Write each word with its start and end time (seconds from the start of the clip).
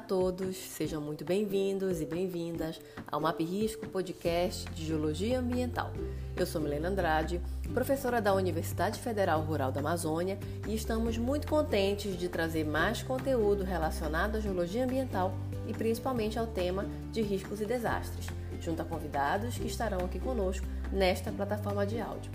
todos, 0.00 0.56
sejam 0.56 1.00
muito 1.00 1.24
bem-vindos 1.24 2.00
e 2.00 2.06
bem-vindas 2.06 2.80
ao 3.06 3.20
Map 3.20 3.38
Risco 3.40 3.86
Podcast 3.86 4.68
de 4.70 4.86
Geologia 4.86 5.38
Ambiental. 5.38 5.92
Eu 6.36 6.46
sou 6.46 6.60
Milena 6.60 6.88
Andrade, 6.88 7.40
professora 7.74 8.20
da 8.20 8.32
Universidade 8.34 8.98
Federal 8.98 9.42
Rural 9.42 9.70
da 9.70 9.80
Amazônia 9.80 10.38
e 10.66 10.74
estamos 10.74 11.18
muito 11.18 11.46
contentes 11.46 12.18
de 12.18 12.28
trazer 12.28 12.64
mais 12.64 13.02
conteúdo 13.02 13.62
relacionado 13.62 14.36
à 14.36 14.40
geologia 14.40 14.84
ambiental 14.84 15.34
e 15.66 15.74
principalmente 15.74 16.38
ao 16.38 16.46
tema 16.46 16.86
de 17.12 17.20
riscos 17.20 17.60
e 17.60 17.66
desastres, 17.66 18.26
junto 18.60 18.80
a 18.82 18.84
convidados 18.84 19.58
que 19.58 19.66
estarão 19.66 19.98
aqui 19.98 20.18
conosco 20.18 20.66
nesta 20.90 21.30
plataforma 21.30 21.86
de 21.86 22.00
áudio. 22.00 22.32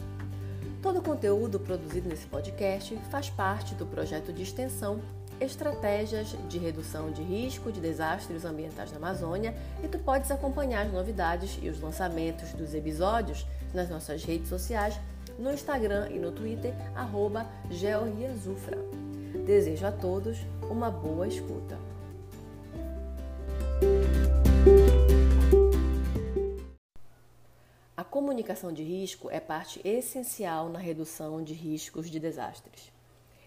Todo 0.82 1.00
o 1.00 1.04
conteúdo 1.04 1.60
produzido 1.60 2.08
nesse 2.08 2.28
podcast 2.28 2.96
faz 3.10 3.28
parte 3.28 3.74
do 3.74 3.88
projeto 3.88 4.32
de 4.32 4.44
extensão 4.44 5.02
estratégias 5.40 6.36
de 6.48 6.58
redução 6.58 7.12
de 7.12 7.22
risco 7.22 7.72
de 7.72 7.80
desastres 7.80 8.46
ambientais 8.46 8.92
na 8.92 8.98
Amazônia 8.98 9.56
e 9.84 9.88
tu 9.88 10.00
podes 10.00 10.32
acompanhar 10.32 10.86
as 10.86 10.92
novidades 10.92 11.60
e 11.62 11.70
os 11.70 11.80
lançamentos 11.80 12.54
dos 12.54 12.74
episódios 12.74 13.46
nas 13.74 13.90
nossas 13.90 14.24
redes 14.24 14.50
sociais, 14.50 15.00
no 15.38 15.52
Instagram 15.52 16.10
e 16.10 16.20
no 16.20 16.32
Twitter, 16.32 16.74
arroba. 16.96 17.46
Desejo 19.46 19.86
a 19.86 19.92
todos 19.92 20.40
uma 20.70 20.90
boa 20.90 21.28
escuta. 21.28 21.78
A 27.96 28.04
comunicação 28.04 28.72
de 28.72 28.84
risco 28.84 29.30
é 29.30 29.40
parte 29.40 29.82
essencial 29.84 30.70
na 30.70 30.80
redução 30.80 31.44
de 31.44 31.54
riscos 31.54 32.10
de 32.10 32.20
desastres. 32.20 32.95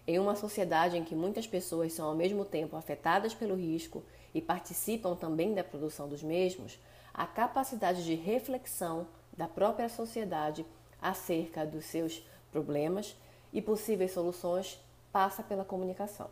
Em 0.09 0.17
uma 0.17 0.35
sociedade 0.35 0.97
em 0.97 1.03
que 1.03 1.13
muitas 1.13 1.45
pessoas 1.45 1.93
são 1.93 2.07
ao 2.07 2.15
mesmo 2.15 2.43
tempo 2.43 2.75
afetadas 2.75 3.35
pelo 3.35 3.53
risco 3.53 4.03
e 4.33 4.41
participam 4.41 5.15
também 5.15 5.53
da 5.53 5.63
produção 5.63 6.09
dos 6.09 6.23
mesmos, 6.23 6.79
a 7.13 7.27
capacidade 7.27 8.03
de 8.03 8.15
reflexão 8.15 9.05
da 9.37 9.47
própria 9.47 9.87
sociedade 9.87 10.65
acerca 10.99 11.63
dos 11.63 11.85
seus 11.85 12.27
problemas 12.51 13.15
e 13.53 13.61
possíveis 13.61 14.11
soluções 14.11 14.83
passa 15.11 15.43
pela 15.43 15.63
comunicação. 15.63 16.31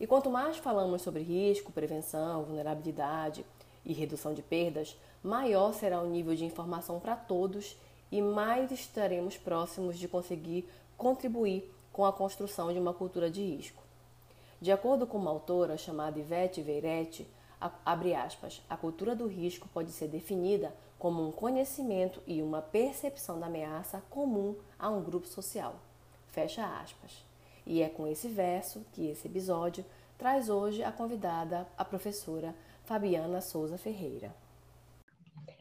E 0.00 0.04
quanto 0.04 0.28
mais 0.28 0.56
falamos 0.56 1.00
sobre 1.00 1.22
risco, 1.22 1.70
prevenção, 1.70 2.42
vulnerabilidade 2.42 3.46
e 3.84 3.92
redução 3.92 4.34
de 4.34 4.42
perdas, 4.42 4.98
maior 5.22 5.72
será 5.72 6.00
o 6.00 6.10
nível 6.10 6.34
de 6.34 6.44
informação 6.44 6.98
para 6.98 7.14
todos 7.14 7.78
e 8.10 8.20
mais 8.20 8.72
estaremos 8.72 9.36
próximos 9.36 9.96
de 9.96 10.08
conseguir 10.08 10.68
contribuir 10.96 11.77
com 11.98 12.04
a 12.04 12.12
construção 12.12 12.72
de 12.72 12.78
uma 12.78 12.94
cultura 12.94 13.28
de 13.28 13.42
risco. 13.42 13.82
De 14.60 14.70
acordo 14.70 15.04
com 15.04 15.18
uma 15.18 15.32
autora 15.32 15.76
chamada 15.76 16.16
Ivete 16.16 16.62
Veiretti, 16.62 17.26
a, 17.60 17.72
abre 17.84 18.14
aspas, 18.14 18.62
a 18.70 18.76
cultura 18.76 19.16
do 19.16 19.26
risco 19.26 19.68
pode 19.74 19.90
ser 19.90 20.06
definida 20.06 20.72
como 20.96 21.26
um 21.26 21.32
conhecimento 21.32 22.22
e 22.24 22.40
uma 22.40 22.62
percepção 22.62 23.40
da 23.40 23.46
ameaça 23.46 24.00
comum 24.10 24.54
a 24.78 24.88
um 24.88 25.02
grupo 25.02 25.26
social. 25.26 25.74
Fecha 26.28 26.64
aspas. 26.80 27.24
E 27.66 27.82
é 27.82 27.88
com 27.88 28.06
esse 28.06 28.28
verso 28.28 28.86
que 28.92 29.08
esse 29.08 29.26
episódio 29.26 29.84
traz 30.16 30.48
hoje 30.48 30.84
a 30.84 30.92
convidada, 30.92 31.66
a 31.76 31.84
professora 31.84 32.54
Fabiana 32.84 33.40
Souza 33.40 33.76
Ferreira. 33.76 34.32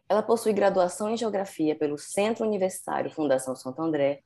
Ela 0.08 0.22
possui 0.22 0.54
graduação 0.54 1.10
em 1.10 1.18
Geografia 1.18 1.76
pelo 1.76 1.98
Centro 1.98 2.46
Universitário 2.46 3.10
Fundação 3.10 3.56
Santo 3.56 3.82
André 3.82 4.22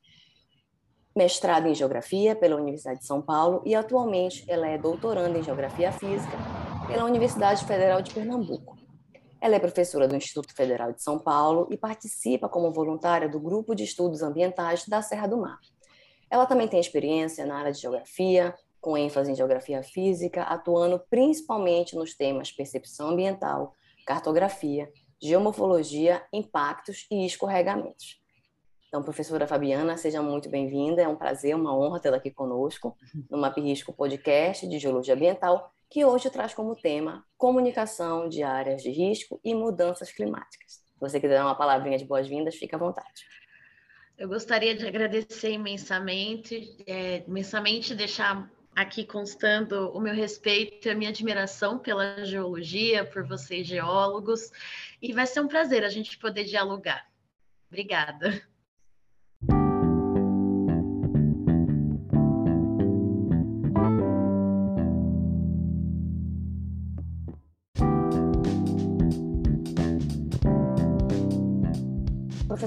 mestrado 1.15 1.67
em 1.67 1.75
Geografia 1.75 2.35
pela 2.35 2.55
Universidade 2.55 2.99
de 2.99 3.05
São 3.05 3.21
Paulo 3.21 3.61
e 3.65 3.75
atualmente 3.75 4.45
ela 4.47 4.67
é 4.67 4.77
doutoranda 4.77 5.37
em 5.37 5.43
Geografia 5.43 5.91
Física 5.91 6.37
pela 6.87 7.05
Universidade 7.05 7.65
Federal 7.65 8.01
de 8.01 8.13
Pernambuco. 8.13 8.77
Ela 9.39 9.55
é 9.55 9.59
professora 9.59 10.07
do 10.07 10.15
Instituto 10.15 10.53
Federal 10.53 10.93
de 10.93 11.01
São 11.01 11.17
Paulo 11.17 11.67
e 11.71 11.77
participa 11.77 12.47
como 12.47 12.71
voluntária 12.71 13.27
do 13.27 13.39
Grupo 13.39 13.75
de 13.75 13.83
Estudos 13.83 14.21
Ambientais 14.21 14.87
da 14.87 15.01
Serra 15.01 15.27
do 15.27 15.37
Mar. 15.37 15.59
Ela 16.29 16.45
também 16.45 16.67
tem 16.67 16.79
experiência 16.79 17.45
na 17.45 17.57
área 17.57 17.71
de 17.71 17.81
geografia, 17.81 18.55
com 18.79 18.97
ênfase 18.97 19.31
em 19.31 19.35
geografia 19.35 19.83
física, 19.83 20.43
atuando 20.43 21.01
principalmente 21.09 21.95
nos 21.95 22.15
temas 22.15 22.51
percepção 22.51 23.09
ambiental, 23.09 23.75
cartografia, 24.05 24.89
geomorfologia, 25.21 26.23
impactos 26.31 27.05
e 27.11 27.25
escorregamentos. 27.25 28.20
Então, 28.91 29.01
professora 29.01 29.47
Fabiana, 29.47 29.95
seja 29.95 30.21
muito 30.21 30.49
bem-vinda. 30.49 31.01
É 31.01 31.07
um 31.07 31.15
prazer, 31.15 31.55
uma 31.55 31.73
honra 31.73 31.97
tê-la 31.97 32.17
aqui 32.17 32.29
conosco 32.29 32.97
no 33.29 33.37
Map 33.37 33.57
Risco 33.57 33.93
Podcast 33.93 34.67
de 34.67 34.77
Geologia 34.77 35.13
Ambiental, 35.13 35.73
que 35.89 36.03
hoje 36.03 36.29
traz 36.29 36.53
como 36.53 36.75
tema 36.75 37.25
comunicação 37.37 38.27
de 38.27 38.43
áreas 38.43 38.83
de 38.83 38.91
risco 38.91 39.39
e 39.45 39.55
mudanças 39.55 40.11
climáticas. 40.11 40.73
Se 40.73 40.99
você 40.99 41.21
quiser 41.21 41.35
dar 41.35 41.45
uma 41.45 41.55
palavrinha 41.55 41.97
de 41.97 42.03
boas-vindas, 42.03 42.55
fique 42.55 42.75
à 42.75 42.77
vontade. 42.77 43.25
Eu 44.17 44.27
gostaria 44.27 44.75
de 44.75 44.85
agradecer 44.85 45.53
imensamente, 45.53 46.75
é, 46.85 47.23
imensamente 47.25 47.95
deixar 47.95 48.51
aqui 48.75 49.05
constando 49.05 49.89
o 49.91 50.01
meu 50.01 50.13
respeito 50.13 50.89
e 50.89 50.91
a 50.91 50.95
minha 50.95 51.11
admiração 51.11 51.79
pela 51.79 52.25
geologia, 52.25 53.05
por 53.05 53.25
vocês 53.25 53.65
geólogos, 53.65 54.51
e 55.01 55.13
vai 55.13 55.25
ser 55.25 55.39
um 55.39 55.47
prazer 55.47 55.85
a 55.85 55.89
gente 55.89 56.17
poder 56.17 56.43
dialogar. 56.43 57.09
Obrigada. 57.69 58.50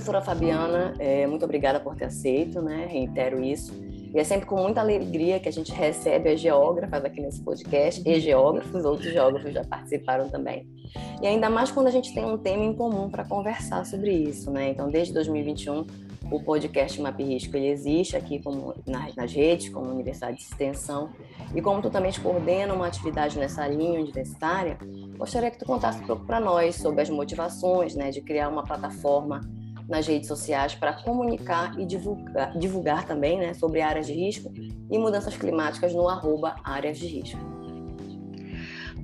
Professora 0.05 0.21
Fabiana, 0.21 0.93
é, 0.99 1.27
muito 1.27 1.47
obrigada 1.47 1.81
por 1.81 1.97
ter 1.97 2.05
aceito, 2.05 2.61
né? 2.61 2.87
Reitero 2.91 3.43
isso. 3.43 3.73
E 4.15 4.19
é 4.19 4.23
sempre 4.23 4.45
com 4.45 4.61
muita 4.61 4.83
alegria 4.83 5.41
que 5.41 5.49
a 5.49 5.53
gente 5.53 5.73
recebe 5.73 6.29
as 6.29 6.39
geógrafas 6.39 7.03
aqui 7.07 7.23
nesse 7.23 7.41
podcast, 7.41 8.07
e 8.07 8.21
geógrafos, 8.21 8.85
outros 8.85 9.11
geógrafos 9.11 9.55
já 9.55 9.65
participaram 9.65 10.29
também. 10.29 10.69
E 11.23 11.27
ainda 11.27 11.49
mais 11.49 11.71
quando 11.71 11.87
a 11.87 11.91
gente 11.91 12.13
tem 12.13 12.23
um 12.23 12.37
tema 12.37 12.63
em 12.63 12.75
comum 12.75 13.09
para 13.09 13.25
conversar 13.25 13.87
sobre 13.87 14.13
isso, 14.13 14.51
né? 14.51 14.69
Então, 14.69 14.91
desde 14.91 15.15
2021, 15.15 15.87
o 16.31 16.39
podcast 16.39 17.01
Map 17.01 17.19
Risco 17.19 17.57
ele 17.57 17.69
existe 17.69 18.15
aqui 18.15 18.43
como, 18.43 18.75
nas, 18.87 19.15
nas 19.15 19.33
redes, 19.33 19.71
como 19.71 19.91
Universidade 19.91 20.37
de 20.37 20.43
Extensão. 20.43 21.09
E 21.55 21.63
como 21.63 21.81
tu 21.81 21.89
também 21.89 22.13
coordena 22.23 22.75
uma 22.75 22.87
atividade 22.87 23.39
nessa 23.39 23.67
linha 23.67 24.01
universitária, 24.01 24.77
gostaria 25.17 25.51
que 25.51 25.59
tu 25.59 25.65
contasse 25.65 25.99
um 26.03 26.07
pouco 26.07 26.27
para 26.27 26.41
nós 26.41 26.75
sobre 26.75 27.01
as 27.01 27.09
motivações 27.09 27.95
né, 27.95 28.11
de 28.11 28.21
criar 28.21 28.51
uma 28.51 28.65
plataforma 28.65 29.41
nas 29.89 30.07
redes 30.07 30.29
sociais 30.29 30.75
para 30.75 30.93
comunicar 30.93 31.79
e 31.79 31.85
divulgar, 31.85 32.57
divulgar 32.59 33.07
também 33.07 33.39
né, 33.39 33.55
sobre 33.55 33.81
áreas 33.81 34.07
de 34.07 34.13
risco 34.13 34.53
e 34.91 34.99
mudanças 34.99 35.37
climáticas 35.37 35.93
no 35.95 36.09
arroba 36.09 36.57
áreas 36.65 36.99
de 36.99 37.07
risco. 37.07 37.54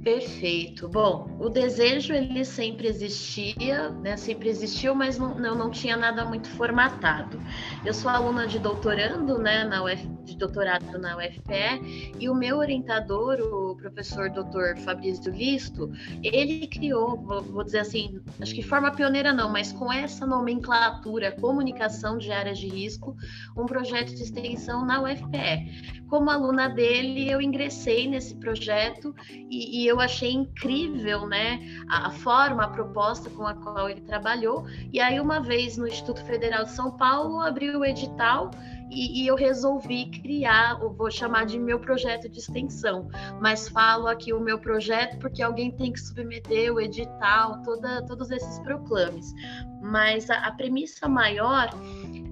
Perfeito. 0.02 0.88
Bom, 0.88 1.28
o 1.38 1.50
desejo 1.50 2.14
ele 2.14 2.42
sempre 2.42 2.88
existia, 2.88 3.90
né? 3.90 4.16
Sempre 4.16 4.48
existiu, 4.48 4.94
mas 4.94 5.18
não, 5.18 5.34
não, 5.38 5.54
não 5.54 5.70
tinha 5.70 5.94
nada 5.94 6.24
muito 6.24 6.48
formatado. 6.48 7.38
Eu 7.84 7.92
sou 7.92 8.10
aluna 8.10 8.46
de 8.46 8.58
doutorando, 8.58 9.38
né, 9.38 9.64
na 9.64 9.84
UF, 9.84 10.06
de 10.24 10.36
doutorado 10.36 10.98
na 10.98 11.18
UFPE, 11.18 12.14
e 12.18 12.30
o 12.30 12.34
meu 12.34 12.58
orientador, 12.58 13.40
o 13.40 13.76
professor 13.76 14.30
Dr. 14.30 14.80
Fabrício 14.82 15.30
Listo, 15.32 15.92
ele 16.22 16.66
criou, 16.66 17.16
vou, 17.18 17.42
vou 17.42 17.64
dizer 17.64 17.80
assim, 17.80 18.20
acho 18.40 18.54
que 18.54 18.62
forma 18.62 18.92
pioneira 18.92 19.32
não, 19.32 19.50
mas 19.50 19.70
com 19.70 19.92
essa 19.92 20.26
nomenclatura, 20.26 21.32
comunicação 21.32 22.16
de 22.16 22.32
áreas 22.32 22.58
de 22.58 22.68
risco, 22.68 23.14
um 23.56 23.66
projeto 23.66 24.14
de 24.14 24.22
extensão 24.22 24.84
na 24.86 25.02
UFPE. 25.02 26.00
Como 26.08 26.30
aluna 26.30 26.68
dele, 26.68 27.30
eu 27.30 27.40
ingressei 27.40 28.08
nesse 28.08 28.34
projeto 28.34 29.14
e, 29.28 29.82
e 29.82 29.89
eu 29.90 30.00
achei 30.00 30.32
incrível, 30.32 31.26
né, 31.26 31.60
a, 31.88 32.10
forma, 32.10 32.64
a 32.64 32.68
proposta 32.68 33.28
com 33.28 33.46
a 33.46 33.54
qual 33.54 33.88
ele 33.88 34.00
trabalhou. 34.00 34.64
E 34.92 35.00
aí, 35.00 35.20
uma 35.20 35.40
vez 35.40 35.76
no 35.76 35.86
Instituto 35.86 36.24
Federal 36.24 36.64
de 36.64 36.70
São 36.70 36.92
Paulo, 36.96 37.40
abriu 37.40 37.80
o 37.80 37.84
edital 37.84 38.50
e, 38.90 39.22
e, 39.22 39.26
eu 39.26 39.36
resolvi 39.36 40.06
criar, 40.06 40.76
vou 40.78 41.10
chamar 41.10 41.46
de 41.46 41.58
meu 41.58 41.78
projeto 41.78 42.28
de 42.28 42.40
extensão, 42.40 43.08
mas 43.40 43.68
falo 43.68 44.08
aqui 44.08 44.32
o 44.32 44.40
meu 44.40 44.58
projeto 44.58 45.16
porque 45.18 45.42
alguém 45.42 45.70
tem 45.70 45.92
que 45.92 46.00
submeter 46.00 46.74
o 46.74 46.80
edital, 46.80 47.62
toda, 47.62 48.04
todos 48.04 48.30
esses 48.32 48.58
proclames. 48.60 49.32
Mas 49.80 50.28
a, 50.28 50.38
a 50.38 50.52
premissa 50.52 51.08
maior 51.08 51.70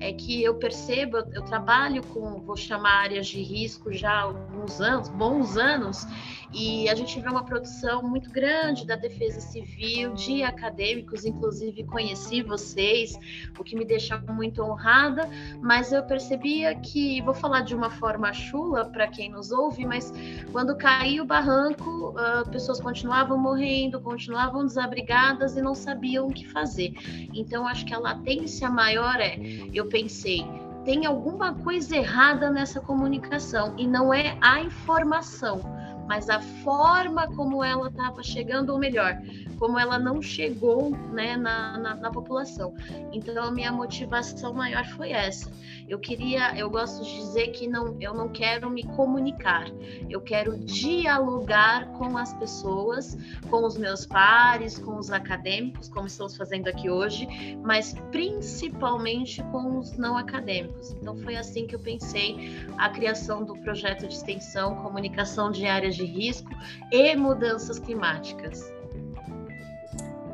é 0.00 0.12
que 0.12 0.42
eu 0.42 0.56
percebo, 0.56 1.18
eu 1.32 1.42
trabalho 1.42 2.04
com, 2.08 2.40
vou 2.40 2.56
chamar 2.56 3.04
áreas 3.04 3.28
de 3.28 3.40
risco 3.40 3.92
já 3.92 4.10
há 4.10 4.22
alguns 4.22 4.80
anos, 4.80 5.08
bons 5.08 5.56
anos, 5.56 6.06
e 6.52 6.88
a 6.88 6.94
gente 6.94 7.20
vê 7.20 7.28
uma 7.28 7.44
produção 7.44 8.02
muito 8.02 8.30
grande 8.30 8.86
da 8.86 8.96
defesa 8.96 9.40
civil, 9.40 10.14
de 10.14 10.42
acadêmicos, 10.42 11.24
inclusive 11.24 11.84
conheci 11.84 12.42
vocês, 12.42 13.18
o 13.58 13.64
que 13.64 13.76
me 13.76 13.84
deixa 13.84 14.18
muito 14.18 14.62
honrada, 14.62 15.28
mas 15.60 15.92
eu 15.92 16.02
percebia 16.02 16.74
que, 16.74 17.20
vou 17.22 17.34
falar 17.34 17.60
de 17.62 17.74
uma 17.74 17.90
forma 17.90 18.32
chula 18.32 18.86
para 18.86 19.06
quem 19.08 19.30
nos 19.30 19.50
ouve, 19.50 19.84
mas 19.84 20.12
quando 20.52 20.76
caiu 20.76 21.24
o 21.24 21.26
barranco, 21.26 22.10
uh, 22.10 22.48
pessoas 22.50 22.80
continuavam 22.80 23.38
morrendo, 23.38 24.00
continuavam 24.00 24.64
desabrigadas 24.64 25.56
e 25.56 25.62
não 25.62 25.74
sabiam 25.74 26.28
o 26.28 26.32
que 26.32 26.46
fazer. 26.46 26.94
Então, 27.34 27.66
acho 27.66 27.84
que 27.84 27.94
a 27.94 27.98
latência 27.98 28.70
maior 28.70 29.20
é, 29.20 29.36
eu 29.72 29.86
pensei, 29.86 30.44
tem 30.84 31.04
alguma 31.04 31.54
coisa 31.54 31.96
errada 31.96 32.50
nessa 32.50 32.80
comunicação 32.80 33.74
e 33.76 33.86
não 33.86 34.14
é 34.14 34.38
a 34.40 34.62
informação, 34.62 35.60
mas 36.08 36.30
a 36.30 36.40
forma 36.40 37.28
como 37.36 37.62
ela 37.62 37.88
estava 37.88 38.22
chegando, 38.22 38.70
ou 38.70 38.78
melhor, 38.78 39.20
como 39.58 39.78
ela 39.78 39.98
não 39.98 40.22
chegou 40.22 40.90
né, 41.12 41.36
na, 41.36 41.76
na, 41.76 41.94
na, 41.94 42.10
população. 42.10 42.74
Então 43.12 43.44
a 43.44 43.50
minha 43.50 43.70
motivação 43.70 44.54
maior 44.54 44.86
foi 44.86 45.12
essa. 45.12 45.52
Eu 45.88 45.98
queria, 45.98 46.54
eu 46.54 46.68
gosto 46.68 47.02
de 47.02 47.14
dizer 47.14 47.48
que 47.48 47.66
não, 47.66 47.96
eu 47.98 48.12
não 48.12 48.28
quero 48.28 48.68
me 48.68 48.84
comunicar, 48.88 49.64
eu 50.10 50.20
quero 50.20 50.58
dialogar 50.58 51.90
com 51.92 52.18
as 52.18 52.34
pessoas, 52.34 53.16
com 53.48 53.64
os 53.64 53.78
meus 53.78 54.04
pares, 54.04 54.78
com 54.78 54.98
os 54.98 55.10
acadêmicos, 55.10 55.88
como 55.88 56.06
estamos 56.06 56.36
fazendo 56.36 56.68
aqui 56.68 56.90
hoje, 56.90 57.26
mas 57.64 57.94
principalmente 58.12 59.42
com 59.44 59.78
os 59.78 59.96
não 59.96 60.18
acadêmicos. 60.18 60.90
Então 60.92 61.16
foi 61.16 61.36
assim 61.36 61.66
que 61.66 61.74
eu 61.74 61.80
pensei 61.80 62.54
a 62.76 62.90
criação 62.90 63.42
do 63.42 63.56
projeto 63.56 64.06
de 64.06 64.12
extensão 64.12 64.76
Comunicação 64.82 65.50
de 65.50 65.66
Áreas 65.66 65.96
de 65.96 66.04
Risco 66.04 66.50
e 66.92 67.16
Mudanças 67.16 67.78
Climáticas. 67.78 68.70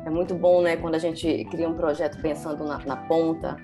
É 0.05 0.09
muito 0.09 0.35
bom, 0.35 0.61
né, 0.61 0.75
quando 0.75 0.95
a 0.95 0.99
gente 0.99 1.45
cria 1.45 1.67
um 1.67 1.75
projeto 1.75 2.21
pensando 2.21 2.65
na, 2.65 2.77
na 2.79 2.95
ponta, 2.95 3.57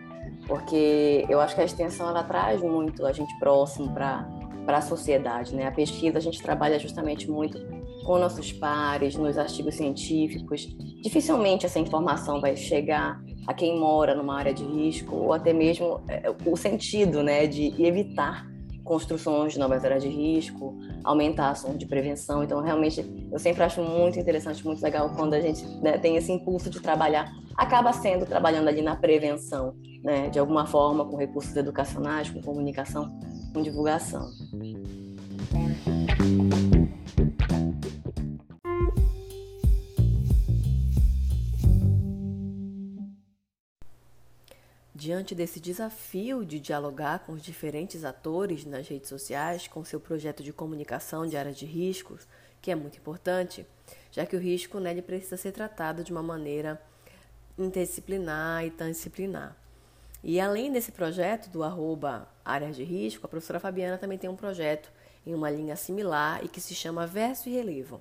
porque 0.47 1.25
eu 1.29 1.39
acho 1.39 1.55
que 1.55 1.61
a 1.61 1.65
extensão 1.65 2.09
ela 2.09 2.23
traz 2.23 2.61
muito 2.61 3.05
a 3.05 3.11
gente 3.11 3.37
próximo 3.39 3.93
para 3.93 4.27
para 4.65 4.77
a 4.77 4.81
sociedade, 4.81 5.55
né? 5.55 5.65
A 5.65 5.71
pesquisa 5.71 6.19
a 6.19 6.21
gente 6.21 6.41
trabalha 6.41 6.77
justamente 6.77 7.29
muito 7.29 7.57
com 8.05 8.17
nossos 8.17 8.51
pares, 8.51 9.15
nos 9.15 9.37
artigos 9.37 9.75
científicos. 9.75 10.67
Dificilmente 11.01 11.65
essa 11.65 11.79
informação 11.79 12.39
vai 12.39 12.55
chegar 12.55 13.19
a 13.47 13.53
quem 13.53 13.79
mora 13.79 14.13
numa 14.15 14.37
área 14.37 14.53
de 14.53 14.63
risco 14.63 15.15
ou 15.15 15.33
até 15.33 15.51
mesmo 15.51 15.99
é, 16.07 16.23
o 16.45 16.55
sentido, 16.55 17.23
né, 17.23 17.47
de 17.47 17.73
evitar 17.83 18.45
construções 18.83 19.53
de 19.53 19.59
novas 19.59 19.85
áreas 19.85 20.03
de 20.03 20.09
risco, 20.09 20.77
aumentar 21.03 21.51
ações 21.51 21.77
de 21.77 21.85
prevenção. 21.85 22.43
Então, 22.43 22.61
realmente, 22.61 23.05
eu 23.31 23.39
sempre 23.39 23.63
acho 23.63 23.81
muito 23.81 24.19
interessante, 24.19 24.65
muito 24.65 24.81
legal 24.81 25.09
quando 25.15 25.33
a 25.33 25.39
gente 25.39 25.65
né, 25.81 25.97
tem 25.97 26.17
esse 26.17 26.31
impulso 26.31 26.69
de 26.69 26.81
trabalhar. 26.81 27.31
Acaba 27.55 27.93
sendo 27.93 28.25
trabalhando 28.25 28.67
ali 28.67 28.81
na 28.81 28.95
prevenção, 28.95 29.75
né, 30.03 30.29
de 30.29 30.39
alguma 30.39 30.65
forma, 30.65 31.05
com 31.05 31.15
recursos 31.15 31.55
educacionais, 31.55 32.29
com 32.29 32.41
comunicação, 32.41 33.19
com 33.53 33.61
divulgação. 33.61 34.31
Diante 44.93 45.33
desse 45.33 45.59
desafio 45.59 46.45
de 46.45 46.59
dialogar 46.59 47.19
com 47.25 47.33
os 47.33 47.41
diferentes 47.41 48.05
atores 48.05 48.65
nas 48.65 48.87
redes 48.87 49.09
sociais, 49.09 49.67
com 49.67 49.83
seu 49.83 49.99
projeto 49.99 50.43
de 50.43 50.53
comunicação 50.53 51.25
de 51.25 51.35
áreas 51.35 51.57
de 51.57 51.65
riscos, 51.65 52.27
que 52.61 52.69
é 52.69 52.75
muito 52.75 52.97
importante, 52.97 53.65
já 54.11 54.27
que 54.27 54.35
o 54.35 54.39
risco 54.39 54.79
né, 54.79 54.91
ele 54.91 55.01
precisa 55.01 55.37
ser 55.37 55.51
tratado 55.53 56.03
de 56.03 56.11
uma 56.11 56.21
maneira 56.21 56.79
interdisciplinar 57.57 58.63
e 58.63 58.69
transdisciplinar. 58.69 59.60
E 60.23 60.39
além 60.39 60.71
desse 60.71 60.91
projeto 60.91 61.49
do 61.49 61.63
arroba 61.63 62.27
áreas 62.45 62.75
de 62.75 62.83
risco, 62.83 63.25
a 63.25 63.29
professora 63.29 63.59
Fabiana 63.59 63.97
também 63.97 64.17
tem 64.17 64.29
um 64.29 64.35
projeto 64.35 64.91
em 65.25 65.33
uma 65.33 65.49
linha 65.49 65.75
similar 65.75 66.43
e 66.43 66.47
que 66.47 66.61
se 66.61 66.75
chama 66.75 67.07
Verso 67.07 67.49
e 67.49 67.53
Relevo, 67.53 67.99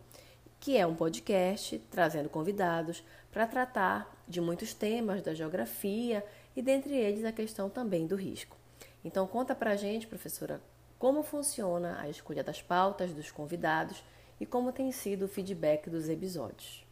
que 0.59 0.77
é 0.77 0.87
um 0.87 0.95
podcast 0.95 1.79
trazendo 1.91 2.29
convidados 2.29 3.03
para 3.33 3.47
tratar 3.47 4.15
de 4.29 4.41
muitos 4.41 4.75
temas 4.75 5.23
da 5.23 5.33
geografia 5.33 6.25
e 6.55 6.61
dentre 6.61 6.95
eles 6.95 7.25
a 7.25 7.33
questão 7.33 7.71
também 7.71 8.07
do 8.07 8.17
risco. 8.17 8.57
Então 9.03 9.27
conta 9.27 9.55
para 9.55 9.71
a 9.71 9.77
gente, 9.77 10.07
professora, 10.07 10.61
como 10.99 11.23
funciona 11.23 11.99
a 12.01 12.11
escolha 12.11 12.45
das 12.45 12.61
pautas 12.61 13.13
dos 13.15 13.31
convidados 13.31 14.05
e 14.39 14.45
como 14.45 14.73
tem 14.73 14.93
sido 14.93 15.25
o 15.25 15.29
feedback 15.29 15.89
dos 15.89 16.09
episódios. 16.09 16.90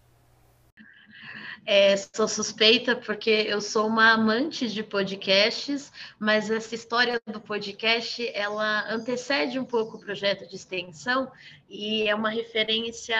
É, 1.67 1.95
sou 1.97 2.27
suspeita 2.27 2.97
porque 2.97 3.31
eu 3.31 3.61
sou 3.61 3.87
uma 3.87 4.13
amante 4.13 4.69
de 4.69 4.83
podcasts, 4.83 5.93
mas 6.19 6.51
essa 6.51 6.75
história 6.75 7.21
do 7.27 7.41
podcast 7.41 8.27
ela 8.35 8.91
antecede 8.91 9.59
um 9.59 9.65
pouco 9.65 9.97
o 9.97 10.01
projeto 10.01 10.49
de 10.49 10.57
extensão 10.57 11.31
e 11.69 12.09
é 12.09 12.15
uma 12.15 12.31
referência 12.31 13.17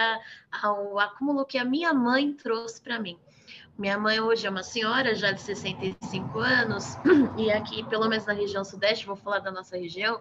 ao 0.51 0.97
acúmulo 0.99 1.45
que 1.45 1.57
a 1.57 1.65
minha 1.65 1.93
mãe 1.93 2.33
trouxe 2.33 2.81
para 2.81 2.99
mim. 2.99 3.17
Minha 3.79 3.97
mãe 3.97 4.19
hoje 4.19 4.45
é 4.45 4.49
uma 4.49 4.61
senhora 4.61 5.15
já 5.15 5.31
de 5.31 5.39
65 5.39 6.37
anos, 6.37 6.97
e 7.39 7.49
aqui, 7.49 7.81
pelo 7.85 8.09
menos 8.09 8.25
na 8.25 8.33
região 8.33 8.61
sudeste, 8.65 9.05
vou 9.05 9.15
falar 9.15 9.39
da 9.39 9.51
nossa 9.51 9.77
região, 9.77 10.19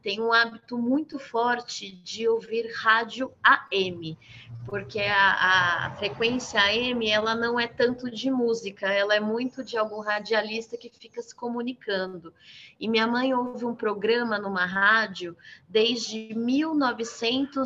tem 0.00 0.20
um 0.20 0.32
hábito 0.32 0.78
muito 0.78 1.18
forte 1.18 1.90
de 1.90 2.28
ouvir 2.28 2.70
rádio 2.72 3.32
AM, 3.42 4.16
porque 4.64 5.00
a, 5.00 5.86
a 5.86 5.90
frequência 5.96 6.60
AM 6.60 7.10
ela 7.10 7.34
não 7.34 7.58
é 7.58 7.66
tanto 7.66 8.08
de 8.08 8.30
música, 8.30 8.86
ela 8.86 9.16
é 9.16 9.18
muito 9.18 9.64
de 9.64 9.76
algum 9.76 9.98
radialista 9.98 10.76
que 10.76 10.88
fica 10.88 11.20
se 11.20 11.34
comunicando. 11.34 12.32
E 12.78 12.88
minha 12.88 13.08
mãe 13.08 13.34
ouve 13.34 13.64
um 13.64 13.74
programa 13.74 14.38
numa 14.38 14.66
rádio 14.66 15.36
desde 15.68 16.32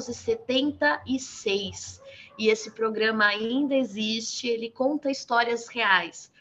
1976 0.08 2.02
e 2.38 2.48
esse 2.48 2.70
programa 2.70 3.26
ainda 3.26 3.74
existe, 3.74 4.48
ele 4.48 4.70
conta 4.70 5.10
histórias 5.10 5.68
reais. 5.68 6.32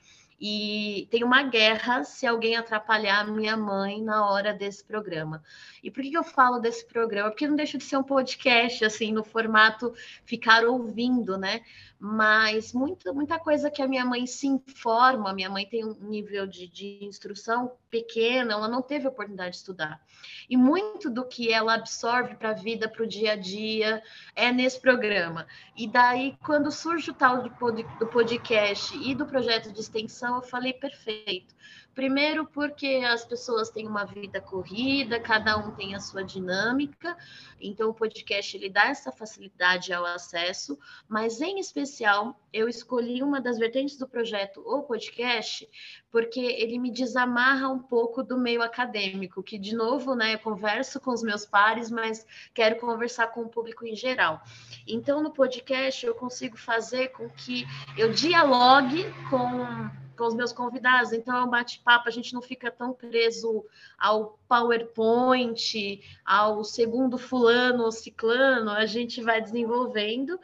E 0.45 1.07
tem 1.09 1.23
uma 1.23 1.43
guerra 1.43 2.03
se 2.03 2.27
alguém 2.27 2.57
atrapalhar 2.57 3.25
minha 3.27 3.55
mãe 3.55 4.01
na 4.01 4.29
hora 4.29 4.53
desse 4.53 4.83
programa. 4.83 5.41
E 5.81 5.89
por 5.89 6.03
que, 6.03 6.11
eu 6.13 6.23
falo 6.23 6.59
desse 6.59 6.85
programa? 6.85 7.29
Porque 7.29 7.47
não 7.47 7.55
deixa 7.55 7.77
de 7.77 7.83
ser 7.85 7.95
um 7.95 8.03
podcast, 8.03 8.83
assim, 8.83 9.13
no 9.13 9.23
formato 9.23 9.93
ficar 10.25 10.65
ouvindo, 10.65 11.37
né? 11.37 11.61
Mas 12.05 12.73
muita, 12.73 13.13
muita 13.13 13.39
coisa 13.39 13.71
que 13.71 13.81
a 13.81 13.87
minha 13.87 14.03
mãe 14.03 14.27
se 14.27 14.45
informa, 14.45 15.31
minha 15.31 15.49
mãe 15.49 15.65
tem 15.65 15.85
um 15.85 15.93
nível 16.01 16.45
de, 16.45 16.67
de 16.67 16.99
instrução 17.01 17.77
pequeno, 17.89 18.51
ela 18.51 18.67
não 18.67 18.81
teve 18.81 19.07
oportunidade 19.07 19.51
de 19.51 19.55
estudar. 19.55 20.01
E 20.49 20.57
muito 20.57 21.09
do 21.09 21.23
que 21.25 21.49
ela 21.49 21.75
absorve 21.75 22.35
para 22.35 22.49
a 22.49 22.53
vida, 22.53 22.89
para 22.89 23.03
o 23.03 23.07
dia 23.07 23.31
a 23.31 23.35
dia, 23.37 24.03
é 24.35 24.51
nesse 24.51 24.81
programa. 24.81 25.47
E 25.77 25.87
daí, 25.87 26.37
quando 26.43 26.73
surge 26.73 27.09
o 27.09 27.13
tal 27.13 27.41
do 27.41 28.07
podcast 28.07 28.97
e 28.97 29.15
do 29.15 29.25
projeto 29.25 29.71
de 29.71 29.79
extensão, 29.79 30.35
eu 30.35 30.41
falei, 30.41 30.73
perfeito 30.73 31.55
Primeiro, 31.93 32.47
porque 32.47 33.03
as 33.05 33.23
pessoas 33.23 33.69
têm 33.69 33.87
uma 33.87 34.03
vida 34.03 34.41
corrida, 34.41 35.19
cada 35.19 35.55
um 35.57 35.71
tem 35.75 35.93
a 35.93 35.99
sua 35.99 36.23
dinâmica, 36.23 37.15
então 37.61 37.89
o 37.89 37.93
podcast 37.93 38.57
ele 38.57 38.67
dá 38.67 38.85
essa 38.85 39.11
facilidade 39.11 39.93
ao 39.93 40.03
acesso, 40.03 40.77
mas 41.07 41.39
em 41.39 41.59
especial 41.59 42.39
eu 42.51 42.67
escolhi 42.67 43.21
uma 43.21 43.39
das 43.39 43.59
vertentes 43.59 43.95
do 43.95 44.07
projeto, 44.07 44.59
o 44.65 44.81
podcast, 44.81 45.69
porque 46.11 46.39
ele 46.39 46.79
me 46.79 46.91
desamarra 46.91 47.69
um 47.69 47.79
pouco 47.79 48.23
do 48.23 48.39
meio 48.39 48.63
acadêmico, 48.63 49.43
que 49.43 49.59
de 49.59 49.75
novo, 49.75 50.15
né, 50.15 50.33
eu 50.33 50.39
converso 50.39 50.99
com 50.99 51.11
os 51.11 51.21
meus 51.21 51.45
pares, 51.45 51.91
mas 51.91 52.25
quero 52.55 52.79
conversar 52.79 53.27
com 53.27 53.41
o 53.41 53.49
público 53.49 53.85
em 53.85 53.95
geral. 53.95 54.41
Então 54.87 55.21
no 55.21 55.31
podcast 55.31 56.03
eu 56.03 56.15
consigo 56.15 56.57
fazer 56.57 57.09
com 57.09 57.29
que 57.29 57.67
eu 57.95 58.11
dialogue 58.11 59.05
com 59.29 60.01
com 60.17 60.25
os 60.25 60.33
meus 60.33 60.53
convidados. 60.53 61.13
Então, 61.13 61.35
é 61.35 61.43
um 61.43 61.49
bate-papo, 61.49 62.07
a 62.07 62.11
gente 62.11 62.33
não 62.33 62.41
fica 62.41 62.71
tão 62.71 62.93
preso 62.93 63.65
ao 63.97 64.37
PowerPoint, 64.47 66.01
ao 66.25 66.63
segundo 66.63 67.17
fulano 67.17 67.83
ou 67.83 67.91
ciclano, 67.91 68.71
a 68.71 68.85
gente 68.85 69.21
vai 69.21 69.41
desenvolvendo. 69.41 70.39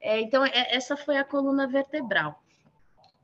É, 0.00 0.20
então, 0.20 0.44
é, 0.44 0.74
essa 0.74 0.96
foi 0.96 1.16
a 1.16 1.24
coluna 1.24 1.66
vertebral. 1.66 2.40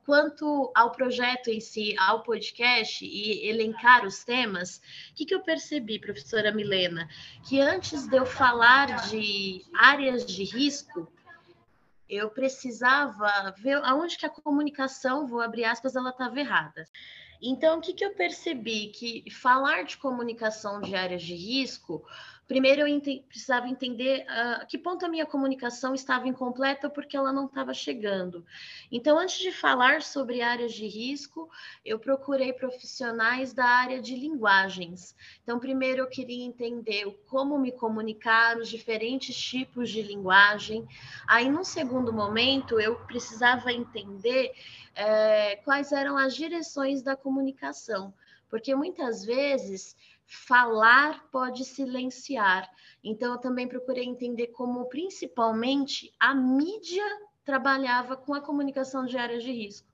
Quanto 0.06 0.72
ao 0.74 0.90
projeto 0.90 1.48
em 1.50 1.60
si, 1.60 1.94
ao 1.96 2.22
podcast 2.22 3.04
e 3.04 3.46
elencar 3.48 4.04
os 4.04 4.24
temas, 4.24 4.80
o 5.12 5.14
que, 5.14 5.24
que 5.24 5.34
eu 5.34 5.40
percebi, 5.40 6.00
professora 6.00 6.50
Milena? 6.50 7.08
Que 7.48 7.60
antes 7.60 8.08
de 8.08 8.16
eu 8.16 8.26
falar 8.26 9.08
de 9.08 9.64
áreas 9.72 10.26
de 10.26 10.42
risco, 10.42 11.06
eu 12.10 12.28
precisava 12.30 13.54
ver 13.56 13.76
aonde 13.84 14.18
que 14.18 14.26
a 14.26 14.30
comunicação, 14.30 15.26
vou 15.26 15.40
abrir 15.40 15.64
aspas, 15.64 15.94
ela 15.94 16.10
estava 16.10 16.38
errada. 16.38 16.84
Então, 17.40 17.78
o 17.78 17.80
que, 17.80 17.94
que 17.94 18.04
eu 18.04 18.14
percebi? 18.14 18.88
Que 18.88 19.30
falar 19.30 19.84
de 19.84 19.96
comunicação 19.96 20.80
de 20.80 20.94
áreas 20.94 21.22
de 21.22 21.34
risco 21.34 22.04
Primeiro, 22.50 22.80
eu 22.80 22.88
ent 22.88 23.22
precisava 23.28 23.68
entender 23.68 24.26
a 24.28 24.62
uh, 24.64 24.66
que 24.66 24.76
ponto 24.76 25.06
a 25.06 25.08
minha 25.08 25.24
comunicação 25.24 25.94
estava 25.94 26.26
incompleta 26.26 26.90
porque 26.90 27.16
ela 27.16 27.32
não 27.32 27.46
estava 27.46 27.72
chegando. 27.72 28.44
Então, 28.90 29.16
antes 29.16 29.38
de 29.38 29.52
falar 29.52 30.02
sobre 30.02 30.42
áreas 30.42 30.72
de 30.72 30.84
risco, 30.84 31.48
eu 31.84 31.96
procurei 31.96 32.52
profissionais 32.52 33.52
da 33.52 33.64
área 33.64 34.02
de 34.02 34.16
linguagens. 34.16 35.14
Então, 35.44 35.60
primeiro, 35.60 36.00
eu 36.02 36.08
queria 36.08 36.44
entender 36.44 37.06
como 37.28 37.56
me 37.56 37.70
comunicar, 37.70 38.58
os 38.58 38.68
diferentes 38.68 39.36
tipos 39.36 39.88
de 39.88 40.02
linguagem. 40.02 40.84
Aí, 41.28 41.48
num 41.48 41.62
segundo 41.62 42.12
momento, 42.12 42.80
eu 42.80 42.96
precisava 43.06 43.72
entender 43.72 44.52
é, 44.96 45.54
quais 45.64 45.92
eram 45.92 46.18
as 46.18 46.34
direções 46.34 47.00
da 47.00 47.14
comunicação, 47.14 48.12
porque 48.48 48.74
muitas 48.74 49.24
vezes 49.24 49.94
falar 50.30 51.28
pode 51.32 51.64
silenciar. 51.64 52.70
Então, 53.02 53.32
eu 53.32 53.38
também 53.38 53.66
procurei 53.66 54.04
entender 54.04 54.46
como, 54.48 54.88
principalmente, 54.88 56.12
a 56.20 56.32
mídia 56.32 57.04
trabalhava 57.44 58.16
com 58.16 58.32
a 58.32 58.40
comunicação 58.40 59.04
de 59.04 59.18
áreas 59.18 59.42
de 59.42 59.50
risco. 59.50 59.88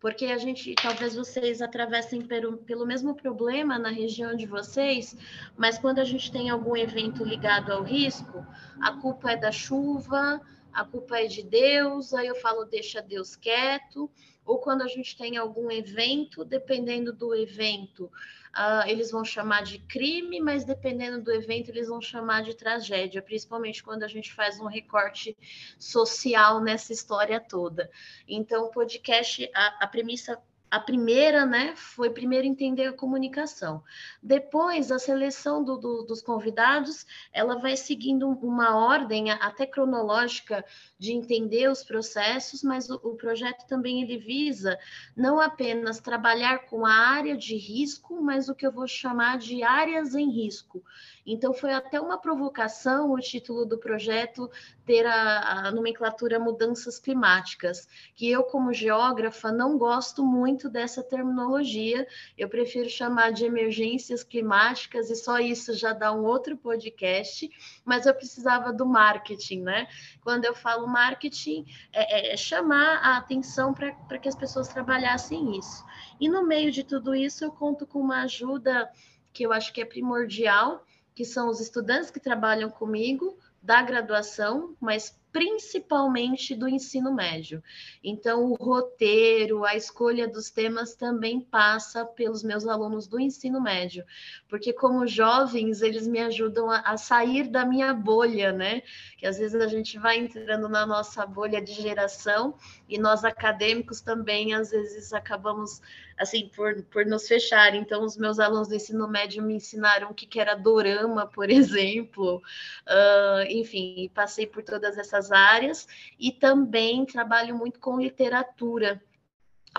Porque 0.00 0.26
a 0.26 0.38
gente, 0.38 0.74
talvez 0.74 1.14
vocês 1.14 1.60
atravessem 1.60 2.22
pelo, 2.22 2.56
pelo 2.56 2.86
mesmo 2.86 3.14
problema 3.14 3.78
na 3.78 3.90
região 3.90 4.34
de 4.34 4.46
vocês, 4.46 5.14
mas 5.54 5.76
quando 5.76 5.98
a 5.98 6.04
gente 6.04 6.32
tem 6.32 6.48
algum 6.48 6.74
evento 6.74 7.22
ligado 7.22 7.70
ao 7.70 7.82
risco, 7.82 8.46
a 8.80 8.92
culpa 8.92 9.32
é 9.32 9.36
da 9.36 9.52
chuva, 9.52 10.40
a 10.72 10.84
culpa 10.84 11.18
é 11.18 11.26
de 11.26 11.42
Deus, 11.42 12.14
aí 12.14 12.26
eu 12.26 12.36
falo, 12.36 12.64
deixa 12.64 13.02
Deus 13.02 13.36
quieto, 13.36 14.10
ou 14.46 14.58
quando 14.58 14.82
a 14.82 14.88
gente 14.88 15.16
tem 15.16 15.36
algum 15.36 15.70
evento, 15.70 16.44
dependendo 16.44 17.12
do 17.12 17.34
evento, 17.34 18.10
uh, 18.54 18.88
eles 18.88 19.10
vão 19.10 19.24
chamar 19.24 19.62
de 19.62 19.78
crime, 19.78 20.40
mas 20.40 20.64
dependendo 20.64 21.22
do 21.22 21.32
evento, 21.32 21.70
eles 21.70 21.88
vão 21.88 22.00
chamar 22.00 22.42
de 22.42 22.54
tragédia, 22.54 23.20
principalmente 23.20 23.82
quando 23.82 24.02
a 24.02 24.08
gente 24.08 24.32
faz 24.32 24.60
um 24.60 24.66
recorte 24.66 25.36
social 25.78 26.60
nessa 26.60 26.92
história 26.92 27.40
toda. 27.40 27.90
Então, 28.26 28.64
o 28.64 28.70
podcast, 28.70 29.50
a, 29.54 29.84
a 29.84 29.86
premissa 29.86 30.40
a 30.74 30.80
primeira, 30.80 31.46
né, 31.46 31.72
foi 31.76 32.10
primeiro 32.10 32.48
entender 32.48 32.86
a 32.86 32.92
comunicação. 32.92 33.80
Depois, 34.20 34.90
a 34.90 34.98
seleção 34.98 35.62
do, 35.62 35.76
do, 35.76 36.02
dos 36.02 36.20
convidados, 36.20 37.06
ela 37.32 37.60
vai 37.60 37.76
seguindo 37.76 38.28
uma 38.28 38.76
ordem 38.76 39.30
até 39.30 39.66
cronológica 39.66 40.64
de 40.98 41.12
entender 41.12 41.70
os 41.70 41.84
processos, 41.84 42.64
mas 42.64 42.90
o, 42.90 42.96
o 43.04 43.14
projeto 43.14 43.68
também 43.68 44.02
ele 44.02 44.18
visa 44.18 44.76
não 45.16 45.40
apenas 45.40 46.00
trabalhar 46.00 46.66
com 46.66 46.84
a 46.84 46.92
área 46.92 47.36
de 47.36 47.56
risco, 47.56 48.20
mas 48.20 48.48
o 48.48 48.54
que 48.54 48.66
eu 48.66 48.72
vou 48.72 48.88
chamar 48.88 49.38
de 49.38 49.62
áreas 49.62 50.16
em 50.16 50.28
risco. 50.28 50.82
Então, 51.26 51.54
foi 51.54 51.72
até 51.72 52.00
uma 52.00 52.18
provocação 52.18 53.12
o 53.12 53.18
título 53.18 53.64
do 53.64 53.78
projeto 53.78 54.50
ter 54.84 55.06
a, 55.06 55.68
a, 55.68 55.70
nomenclatura 55.70 56.38
mudanças 56.38 56.98
climáticas, 56.98 57.88
que 58.14 58.30
eu, 58.30 58.42
como 58.44 58.74
geógrafa, 58.74 59.50
não 59.50 59.78
gosto 59.78 60.24
muito 60.24 60.63
dessa 60.68 61.02
terminologia, 61.02 62.06
eu 62.36 62.48
prefiro 62.48 62.88
chamar 62.88 63.32
de 63.32 63.44
emergências 63.44 64.22
climáticas, 64.22 65.10
e 65.10 65.16
só 65.16 65.38
isso 65.38 65.74
já 65.74 65.92
dá 65.92 66.12
um 66.12 66.24
outro 66.24 66.56
podcast, 66.56 67.50
mas 67.84 68.06
eu 68.06 68.14
precisava 68.14 68.72
do 68.72 68.86
marketing, 68.86 69.60
né? 69.62 69.86
Quando 70.22 70.44
eu 70.44 70.54
falo 70.54 70.86
marketing, 70.86 71.64
é, 71.92 72.30
é, 72.30 72.34
é 72.34 72.36
chamar 72.36 72.98
a 72.98 73.16
atenção 73.16 73.72
para 73.72 74.18
que 74.18 74.28
as 74.28 74.36
pessoas 74.36 74.68
trabalhassem 74.68 75.58
isso. 75.58 75.84
E 76.20 76.28
no 76.28 76.46
meio 76.46 76.70
de 76.70 76.84
tudo 76.84 77.14
isso, 77.14 77.44
eu 77.44 77.52
conto 77.52 77.86
com 77.86 78.00
uma 78.00 78.22
ajuda 78.22 78.90
que 79.32 79.44
eu 79.44 79.52
acho 79.52 79.72
que 79.72 79.80
é 79.80 79.84
primordial, 79.84 80.84
que 81.14 81.24
são 81.24 81.48
os 81.48 81.60
estudantes 81.60 82.10
que 82.10 82.20
trabalham 82.20 82.70
comigo 82.70 83.38
da 83.62 83.80
graduação, 83.82 84.76
mas 84.80 85.18
principalmente 85.34 86.54
do 86.54 86.68
ensino 86.68 87.12
médio. 87.12 87.60
Então, 88.04 88.52
o 88.52 88.54
roteiro, 88.54 89.64
a 89.64 89.74
escolha 89.74 90.28
dos 90.28 90.48
temas 90.48 90.94
também 90.94 91.40
passa 91.40 92.04
pelos 92.04 92.44
meus 92.44 92.64
alunos 92.68 93.08
do 93.08 93.18
ensino 93.18 93.60
médio, 93.60 94.04
porque 94.48 94.72
como 94.72 95.08
jovens, 95.08 95.82
eles 95.82 96.06
me 96.06 96.20
ajudam 96.20 96.70
a, 96.70 96.78
a 96.82 96.96
sair 96.96 97.48
da 97.48 97.66
minha 97.66 97.92
bolha, 97.92 98.52
né? 98.52 98.82
Que 99.18 99.26
às 99.26 99.36
vezes 99.36 99.60
a 99.60 99.66
gente 99.66 99.98
vai 99.98 100.18
entrando 100.18 100.68
na 100.68 100.86
nossa 100.86 101.26
bolha 101.26 101.60
de 101.60 101.72
geração 101.72 102.54
e 102.88 102.96
nós 102.96 103.24
acadêmicos 103.24 104.00
também, 104.00 104.54
às 104.54 104.70
vezes, 104.70 105.12
acabamos 105.12 105.82
assim, 106.18 106.48
por, 106.54 106.82
por 106.84 107.04
nos 107.06 107.26
fechar. 107.26 107.74
Então, 107.74 108.04
os 108.04 108.16
meus 108.16 108.38
alunos 108.38 108.68
do 108.68 108.74
ensino 108.74 109.08
médio 109.08 109.42
me 109.42 109.54
ensinaram 109.54 110.10
o 110.10 110.14
que, 110.14 110.38
era 110.38 110.54
dorama, 110.54 111.26
por 111.26 111.50
exemplo. 111.50 112.42
Uh, 112.88 113.42
enfim, 113.48 114.10
passei 114.14 114.46
por 114.46 114.62
todas 114.62 114.96
essas 114.98 115.23
áreas 115.30 115.86
e 116.18 116.32
também 116.32 117.04
trabalho 117.04 117.56
muito 117.56 117.80
com 117.80 118.00
literatura. 118.00 119.02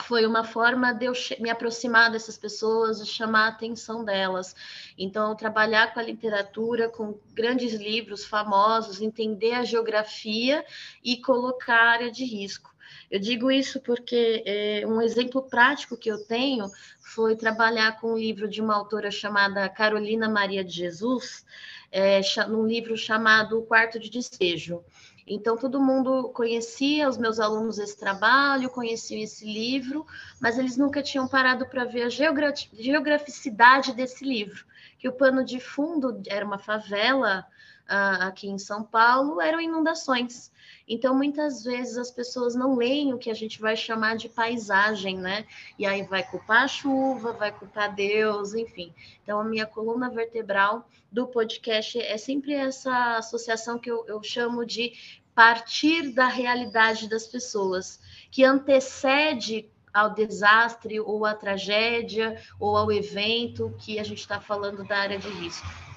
Foi 0.01 0.25
uma 0.25 0.43
forma 0.43 0.93
de 0.93 1.05
eu 1.05 1.13
me 1.39 1.49
aproximar 1.49 2.11
dessas 2.11 2.37
pessoas, 2.37 2.99
de 2.99 3.09
chamar 3.09 3.45
a 3.45 3.49
atenção 3.49 4.03
delas. 4.03 4.53
Então, 4.97 5.35
trabalhar 5.35 5.93
com 5.93 5.99
a 6.01 6.03
literatura, 6.03 6.89
com 6.89 7.17
grandes 7.33 7.73
livros 7.73 8.25
famosos, 8.25 8.99
entender 8.99 9.53
a 9.53 9.63
geografia 9.63 10.65
e 11.01 11.21
colocar 11.21 11.77
a 11.77 11.91
área 11.91 12.11
de 12.11 12.25
risco. 12.25 12.75
Eu 13.09 13.19
digo 13.19 13.51
isso 13.51 13.79
porque 13.79 14.43
é, 14.45 14.83
um 14.85 15.01
exemplo 15.01 15.43
prático 15.43 15.97
que 15.97 16.09
eu 16.09 16.25
tenho 16.25 16.69
foi 16.99 17.35
trabalhar 17.35 17.99
com 17.99 18.13
um 18.13 18.17
livro 18.17 18.47
de 18.47 18.61
uma 18.61 18.75
autora 18.75 19.11
chamada 19.11 19.69
Carolina 19.69 20.27
Maria 20.27 20.63
de 20.63 20.71
Jesus, 20.71 21.45
é, 21.91 22.19
num 22.47 22.65
livro 22.65 22.97
chamado 22.97 23.59
O 23.59 23.63
Quarto 23.63 23.99
de 23.99 24.09
Despejo. 24.09 24.83
Então, 25.27 25.57
todo 25.57 25.81
mundo 25.81 26.29
conhecia, 26.29 27.09
os 27.09 27.17
meus 27.17 27.39
alunos, 27.39 27.79
esse 27.79 27.97
trabalho, 27.97 28.69
conheciam 28.69 29.21
esse 29.21 29.43
livro, 29.43 30.05
mas 30.39 30.59
eles 30.59 30.77
nunca 30.77 31.01
tinham 31.01 31.27
parado 31.27 31.65
para 31.65 31.83
ver 31.83 32.03
a 32.03 32.09
geograficidade 32.09 33.93
desse 33.93 34.23
livro, 34.23 34.65
que 34.99 35.09
o 35.09 35.13
pano 35.13 35.43
de 35.43 35.59
fundo 35.59 36.21
era 36.27 36.45
uma 36.45 36.59
favela 36.59 37.45
uh, 37.89 38.23
aqui 38.23 38.47
em 38.47 38.59
São 38.59 38.83
Paulo, 38.83 39.41
eram 39.41 39.59
inundações. 39.59 40.51
Então, 40.87 41.15
muitas 41.15 41.63
vezes 41.63 41.97
as 41.97 42.11
pessoas 42.11 42.53
não 42.53 42.75
leem 42.75 43.13
o 43.13 43.17
que 43.17 43.31
a 43.31 43.33
gente 43.33 43.59
vai 43.59 43.75
chamar 43.75 44.15
de 44.17 44.29
paisagem, 44.29 45.17
né? 45.17 45.45
E 45.79 45.85
aí 45.85 46.03
vai 46.03 46.23
culpar 46.23 46.63
a 46.63 46.67
chuva, 46.67 47.33
vai 47.33 47.51
culpar 47.51 47.93
Deus, 47.95 48.53
enfim. 48.53 48.93
Então, 49.23 49.39
a 49.39 49.43
minha 49.43 49.65
coluna 49.65 50.09
vertebral 50.09 50.87
do 51.11 51.25
podcast 51.27 51.99
é 51.99 52.17
sempre 52.17 52.53
essa 52.53 53.17
associação 53.17 53.79
que 53.79 53.89
eu, 53.89 54.05
eu 54.07 54.21
chamo 54.21 54.63
de 54.63 54.93
partir 55.33 56.13
da 56.13 56.27
realidade 56.27 57.09
das 57.09 57.25
pessoas, 57.25 57.99
que 58.31 58.43
antecede 58.43 59.69
ao 59.91 60.13
desastre 60.13 60.99
ou 60.99 61.25
à 61.25 61.33
tragédia 61.33 62.39
ou 62.59 62.77
ao 62.77 62.91
evento 62.91 63.73
que 63.79 63.97
a 63.97 64.03
gente 64.03 64.19
está 64.19 64.39
falando 64.39 64.83
da 64.83 64.97
área 64.97 65.17
de 65.17 65.29
risco 65.29 65.94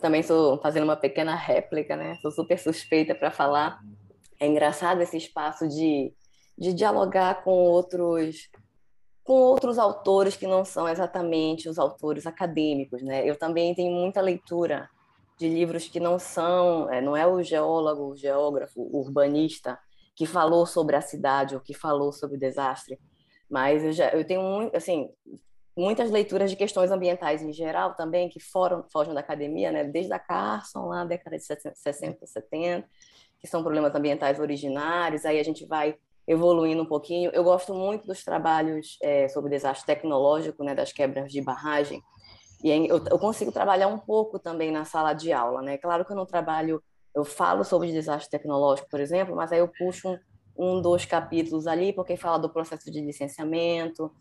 também 0.00 0.20
estou 0.20 0.58
fazendo 0.58 0.84
uma 0.84 0.96
pequena 0.96 1.34
réplica, 1.34 1.96
né? 1.96 2.16
Sou 2.22 2.30
super 2.30 2.58
suspeita 2.58 3.14
para 3.14 3.30
falar. 3.30 3.80
É 4.38 4.46
engraçado 4.46 5.00
esse 5.00 5.16
espaço 5.16 5.68
de, 5.68 6.12
de 6.56 6.72
dialogar 6.72 7.42
com 7.44 7.52
outros 7.52 8.48
com 9.22 9.34
outros 9.34 9.78
autores 9.78 10.34
que 10.34 10.46
não 10.46 10.64
são 10.64 10.88
exatamente 10.88 11.68
os 11.68 11.78
autores 11.78 12.26
acadêmicos, 12.26 13.02
né? 13.02 13.28
Eu 13.28 13.38
também 13.38 13.74
tenho 13.74 13.92
muita 13.92 14.20
leitura 14.20 14.88
de 15.38 15.48
livros 15.48 15.88
que 15.88 16.00
não 16.00 16.18
são, 16.18 16.90
é, 16.90 17.00
não 17.00 17.16
é 17.16 17.26
o 17.26 17.42
geólogo, 17.42 18.08
o 18.08 18.16
geógrafo, 18.16 18.80
o 18.80 18.98
urbanista 18.98 19.78
que 20.16 20.26
falou 20.26 20.66
sobre 20.66 20.96
a 20.96 21.00
cidade 21.00 21.54
ou 21.54 21.60
que 21.60 21.72
falou 21.72 22.12
sobre 22.12 22.36
o 22.36 22.40
desastre, 22.40 22.98
mas 23.48 23.82
eu, 23.82 23.92
já, 23.92 24.10
eu 24.10 24.26
tenho 24.26 24.42
muito, 24.42 24.76
assim, 24.76 25.08
muitas 25.76 26.10
leituras 26.10 26.50
de 26.50 26.56
questões 26.56 26.90
ambientais 26.90 27.42
em 27.42 27.52
geral 27.52 27.94
também, 27.94 28.28
que 28.28 28.40
foram, 28.40 28.84
fogem 28.92 29.14
da 29.14 29.20
academia, 29.20 29.70
né? 29.70 29.84
desde 29.84 30.12
a 30.12 30.18
Carson, 30.18 30.86
lá 30.86 30.96
na 30.96 31.04
década 31.04 31.36
de 31.36 31.44
60, 31.44 32.26
70, 32.26 32.88
que 33.40 33.46
são 33.46 33.62
problemas 33.62 33.94
ambientais 33.94 34.38
originários, 34.38 35.24
aí 35.24 35.38
a 35.38 35.42
gente 35.42 35.66
vai 35.66 35.96
evoluindo 36.26 36.82
um 36.82 36.86
pouquinho. 36.86 37.30
Eu 37.32 37.42
gosto 37.42 37.74
muito 37.74 38.06
dos 38.06 38.22
trabalhos 38.22 38.98
é, 39.02 39.28
sobre 39.28 39.50
desastre 39.50 39.86
tecnológico, 39.86 40.62
né, 40.62 40.74
das 40.74 40.92
quebras 40.92 41.32
de 41.32 41.40
barragem, 41.40 42.02
e 42.62 42.70
eu, 42.70 43.02
eu, 43.10 43.18
consigo 43.18 43.50
trabalhar 43.50 43.88
um 43.88 43.98
pouco 43.98 44.38
também 44.38 44.70
na 44.70 44.84
sala 44.84 45.14
de 45.14 45.32
aula. 45.32 45.62
Né? 45.62 45.78
Claro 45.78 46.04
que 46.04 46.12
eu 46.12 46.16
não 46.16 46.26
trabalho, 46.26 46.82
eu 47.14 47.24
falo 47.24 47.64
sobre 47.64 47.90
desastre 47.90 48.30
tecnológico, 48.30 48.88
por 48.90 49.00
exemplo, 49.00 49.34
mas 49.34 49.50
aí 49.50 49.60
eu 49.60 49.68
puxo 49.68 50.10
um, 50.10 50.18
um 50.76 50.82
dois 50.82 51.06
capítulos 51.06 51.66
ali, 51.66 51.92
porque 51.92 52.16
fala 52.16 52.38
do 52.38 52.50
processo 52.50 52.90
de 52.90 53.00
licenciamento, 53.00 54.12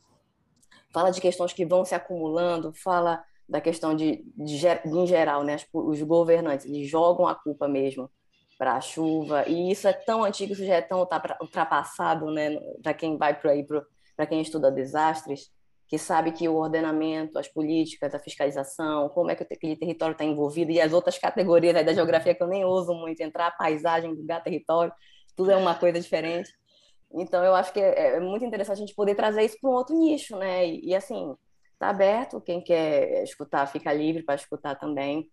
fala 0.92 1.12
de 1.12 1.22
questões 1.22 1.54
que 1.54 1.66
vão 1.66 1.86
se 1.86 1.96
acumulando, 1.96 2.74
fala 2.74 3.24
da 3.48 3.60
questão 3.60 3.96
de, 3.96 4.24
de, 4.38 4.60
de 4.60 4.98
em 4.98 5.08
geral, 5.08 5.44
né, 5.44 5.58
os 5.74 6.02
governantes 6.04 6.66
eles 6.66 6.88
jogam 6.88 7.28
a 7.28 7.34
culpa 7.34 7.68
mesmo 7.68 8.10
para 8.58 8.76
a 8.76 8.82
chuva 8.82 9.48
e 9.48 9.72
isso 9.72 9.88
é 9.88 9.94
tão 9.94 10.24
antigo, 10.24 10.54
isso 10.54 10.66
já 10.66 10.76
é 10.76 10.82
tão 10.82 11.08
ultrapassado, 11.42 12.30
né, 12.32 12.60
para 12.84 12.94
quem 12.94 13.18
vai 13.18 13.40
por 13.40 13.50
aí 13.50 13.66
para 14.16 14.28
quem 14.28 14.42
estuda 14.42 14.70
desastres, 14.72 15.50
que 15.88 15.98
sabe 15.98 16.32
que 16.32 16.48
o 16.48 16.56
ordenamento, 16.56 17.40
as 17.40 17.48
políticas, 17.48 18.14
a 18.14 18.20
fiscalização, 18.20 19.10
como 19.10 19.32
é 19.32 19.36
que 19.36 19.42
aquele 19.42 19.76
território 19.76 20.12
está 20.12 20.24
envolvido, 20.24 20.72
e 20.72 20.80
as 20.80 20.94
outras 20.94 21.18
categorias 21.18 21.74
da 21.84 21.94
geografia 21.94 22.36
que 22.36 22.44
eu 22.44 22.48
nem 22.48 22.64
uso 22.64 22.94
muito, 22.94 23.22
entrar 23.22 23.50
paisagem, 23.58 24.14
lugar, 24.14 24.44
território, 24.44 24.94
tudo 25.36 25.50
é 25.50 25.56
uma 25.56 25.74
coisa 25.74 26.00
diferente. 26.00 26.52
Então, 27.14 27.44
eu 27.44 27.56
acho 27.56 27.74
que 27.74 27.80
é, 27.80 28.18
é 28.18 28.20
muito 28.20 28.46
interessante 28.46 28.78
a 28.78 28.80
gente 28.80 28.96
poder 28.96 29.16
trazer 29.16 29.44
isso 29.44 29.58
para 29.60 29.70
um 29.70 29.74
outro 29.74 29.98
nicho, 29.98 30.38
né? 30.38 30.68
E, 30.68 30.90
e 30.90 30.96
assim, 30.96 31.36
está 31.74 31.90
aberto, 31.90 32.42
quem 32.42 32.62
quer 32.62 33.24
escutar, 33.24 33.66
fica 33.68 33.92
livre 33.92 34.24
para 34.24 34.36
escutar 34.36 34.76
também. 34.76 35.30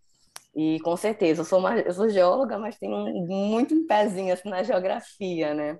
E 0.54 0.80
com 0.80 0.96
certeza, 0.96 1.42
eu 1.42 1.44
sou, 1.44 1.58
uma, 1.58 1.78
eu 1.78 1.92
sou 1.92 2.08
geóloga, 2.08 2.58
mas 2.58 2.78
tenho 2.78 2.96
muito 3.26 3.74
um 3.74 3.86
pezinho 3.86 4.32
assim, 4.32 4.48
na 4.48 4.62
geografia, 4.62 5.52
né? 5.52 5.78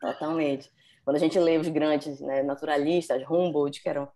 Totalmente. 0.00 0.68
Quando 1.04 1.16
a 1.16 1.20
gente 1.20 1.38
lê 1.38 1.58
os 1.58 1.68
grandes 1.68 2.20
né, 2.20 2.42
naturalistas, 2.42 3.22
Humboldt, 3.30 3.80
que 3.80 3.88
eram 3.88 4.08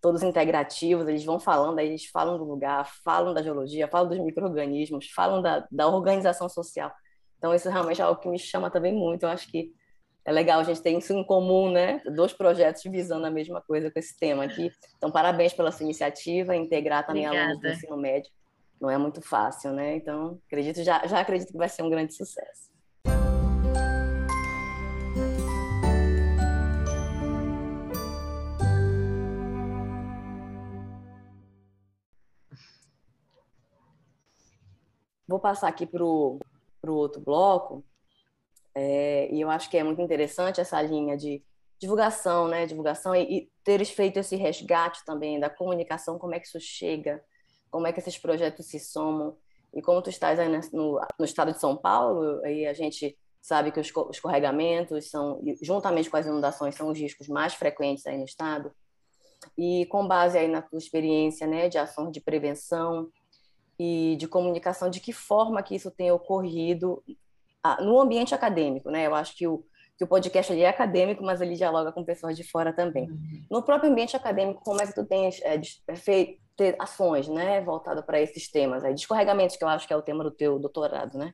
todos 0.00 0.22
integrativos, 0.22 1.06
eles 1.06 1.24
vão 1.24 1.38
falando, 1.38 1.78
aí 1.78 1.88
eles 1.88 2.06
falam 2.06 2.38
do 2.38 2.44
lugar, 2.44 2.90
falam 3.04 3.34
da 3.34 3.42
geologia, 3.42 3.86
falam 3.88 4.08
dos 4.08 4.18
micro-organismos, 4.18 5.10
falam 5.10 5.42
da, 5.42 5.66
da 5.70 5.86
organização 5.86 6.48
social. 6.48 6.90
Então, 7.38 7.54
isso 7.54 7.68
realmente 7.68 8.00
é 8.00 8.04
algo 8.04 8.20
que 8.20 8.28
me 8.28 8.38
chama 8.38 8.70
também 8.70 8.94
muito. 8.94 9.24
Eu 9.24 9.28
acho 9.28 9.50
que 9.50 9.72
é 10.24 10.30
legal 10.30 10.60
a 10.60 10.62
gente 10.62 10.80
ter 10.80 10.96
isso 10.96 11.12
em 11.12 11.24
comum, 11.24 11.70
né? 11.70 12.00
Dois 12.14 12.32
projetos 12.32 12.82
visando 12.84 13.26
a 13.26 13.30
mesma 13.30 13.60
coisa 13.60 13.90
com 13.90 13.98
esse 13.98 14.16
tema 14.16 14.44
aqui. 14.44 14.70
Então, 14.96 15.10
parabéns 15.10 15.52
pela 15.52 15.72
sua 15.72 15.84
iniciativa, 15.84 16.54
integrar 16.54 17.04
também 17.04 17.26
Obrigada. 17.26 17.50
alunos 17.50 17.62
do 17.62 17.68
ensino 17.68 17.96
médio. 17.96 18.30
Não 18.80 18.88
é 18.88 18.96
muito 18.96 19.20
fácil, 19.20 19.72
né? 19.72 19.96
Então, 19.96 20.38
acredito, 20.46 20.82
já, 20.84 21.04
já 21.06 21.20
acredito 21.20 21.50
que 21.50 21.58
vai 21.58 21.68
ser 21.68 21.82
um 21.82 21.90
grande 21.90 22.14
sucesso. 22.14 22.70
Vou 35.26 35.40
passar 35.40 35.68
aqui 35.68 35.86
para 35.86 36.04
o 36.04 36.38
outro 36.84 37.20
bloco, 37.20 37.82
é, 38.74 39.28
e 39.32 39.40
eu 39.40 39.50
acho 39.50 39.68
que 39.70 39.76
é 39.76 39.84
muito 39.84 40.00
interessante 40.00 40.60
essa 40.60 40.80
linha 40.80 41.16
de 41.16 41.42
divulgação, 41.78 42.48
né? 42.48 42.66
Divulgação 42.66 43.14
e, 43.14 43.22
e 43.22 43.50
teres 43.64 43.90
feito 43.90 44.18
esse 44.18 44.36
resgate 44.36 45.04
também 45.04 45.38
da 45.38 45.50
comunicação, 45.50 46.18
como 46.18 46.34
é 46.34 46.40
que 46.40 46.46
isso 46.46 46.60
chega, 46.60 47.22
como 47.70 47.86
é 47.86 47.92
que 47.92 48.00
esses 48.00 48.18
projetos 48.18 48.66
se 48.66 48.78
somam. 48.78 49.36
E 49.74 49.80
como 49.80 50.02
tu 50.02 50.10
estás 50.10 50.38
aí 50.38 50.48
no, 50.72 51.00
no 51.18 51.24
estado 51.24 51.52
de 51.52 51.60
São 51.60 51.76
Paulo, 51.76 52.40
aí 52.44 52.66
a 52.66 52.74
gente 52.74 53.16
sabe 53.40 53.72
que 53.72 53.80
os 53.80 53.90
escorregamentos 54.10 55.10
são, 55.10 55.40
juntamente 55.62 56.10
com 56.10 56.16
as 56.16 56.26
inundações, 56.26 56.74
são 56.74 56.88
os 56.88 56.98
riscos 56.98 57.26
mais 57.26 57.54
frequentes 57.54 58.06
aí 58.06 58.18
no 58.18 58.24
estado. 58.24 58.70
E 59.58 59.86
com 59.86 60.06
base 60.06 60.38
aí 60.38 60.46
na 60.46 60.62
tua 60.62 60.78
experiência, 60.78 61.46
né, 61.46 61.68
de 61.68 61.78
ações 61.78 62.12
de 62.12 62.20
prevenção, 62.20 63.10
e 63.78 64.16
de 64.16 64.28
comunicação, 64.28 64.88
de 64.88 65.00
que 65.00 65.12
forma 65.12 65.62
que 65.62 65.74
isso 65.74 65.90
tem 65.90 66.10
ocorrido 66.12 67.02
no 67.80 68.00
ambiente 68.00 68.34
acadêmico, 68.34 68.90
né? 68.90 69.06
Eu 69.06 69.14
acho 69.14 69.36
que 69.36 69.46
o, 69.46 69.64
que 69.96 70.04
o 70.04 70.06
podcast 70.06 70.52
é 70.52 70.68
acadêmico, 70.68 71.22
mas 71.22 71.40
ele 71.40 71.54
dialoga 71.54 71.92
com 71.92 72.04
pessoas 72.04 72.36
de 72.36 72.44
fora 72.44 72.72
também. 72.72 73.10
Uhum. 73.10 73.44
No 73.50 73.62
próprio 73.62 73.90
ambiente 73.90 74.16
acadêmico, 74.16 74.62
como 74.64 74.82
é 74.82 74.86
que 74.86 74.94
tu 74.94 75.04
tens 75.04 75.40
é, 75.42 75.60
é 75.86 75.96
feito 75.96 76.40
ações, 76.78 77.28
né, 77.28 77.60
voltada 77.60 78.02
para 78.02 78.20
esses 78.20 78.48
temas, 78.48 78.84
aí, 78.84 78.94
de 78.94 79.00
escorregamentos, 79.00 79.56
que 79.56 79.64
eu 79.64 79.68
acho 79.68 79.86
que 79.86 79.92
é 79.92 79.96
o 79.96 80.02
tema 80.02 80.22
do 80.22 80.30
teu 80.30 80.58
doutorado, 80.58 81.18
né? 81.18 81.32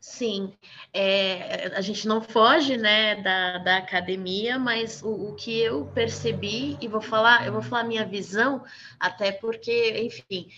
Sim, 0.00 0.54
é, 0.92 1.76
a 1.76 1.80
gente 1.80 2.06
não 2.06 2.22
foge, 2.22 2.76
né, 2.76 3.16
da, 3.16 3.58
da 3.58 3.76
academia, 3.78 4.56
mas 4.56 5.02
o, 5.02 5.30
o, 5.30 5.34
que 5.34 5.58
eu 5.58 5.86
percebi 5.86 6.78
e 6.80 6.86
vou 6.86 7.00
falar, 7.00 7.44
eu 7.46 7.52
vou 7.52 7.62
falar 7.62 7.82
minha 7.82 8.06
visão, 8.06 8.62
até 9.00 9.32
porque, 9.32 10.00
enfim, 10.00 10.48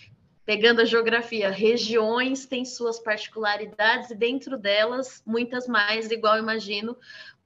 pegando 0.51 0.81
a 0.81 0.85
geografia, 0.85 1.49
regiões 1.49 2.45
têm 2.45 2.65
suas 2.65 2.99
particularidades 2.99 4.11
e 4.11 4.15
dentro 4.15 4.57
delas 4.57 5.23
muitas 5.25 5.65
mais, 5.65 6.11
igual 6.11 6.37
imagino 6.37 6.97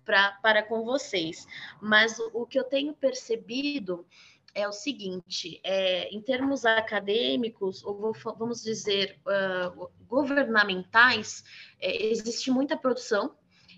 pra, 0.04 0.32
para 0.42 0.64
com 0.64 0.84
vocês. 0.84 1.46
Mas 1.80 2.18
o, 2.34 2.48
que 2.48 2.58
eu 2.58 2.64
tenho 2.64 2.96
percebido 2.96 4.08
é 4.56 4.68
o 4.68 4.72
seguinte: 4.72 5.62
é, 5.64 6.10
em 6.10 6.20
termos 6.20 6.66
acadêmicos, 6.66 7.86
ou 7.86 8.12
vamos 8.40 8.64
dizer 8.64 9.20
uh, 9.28 9.88
governamentais, 10.08 11.44
é, 11.80 12.08
existe 12.08 12.50
muita 12.50 12.76
produção. 12.76 13.36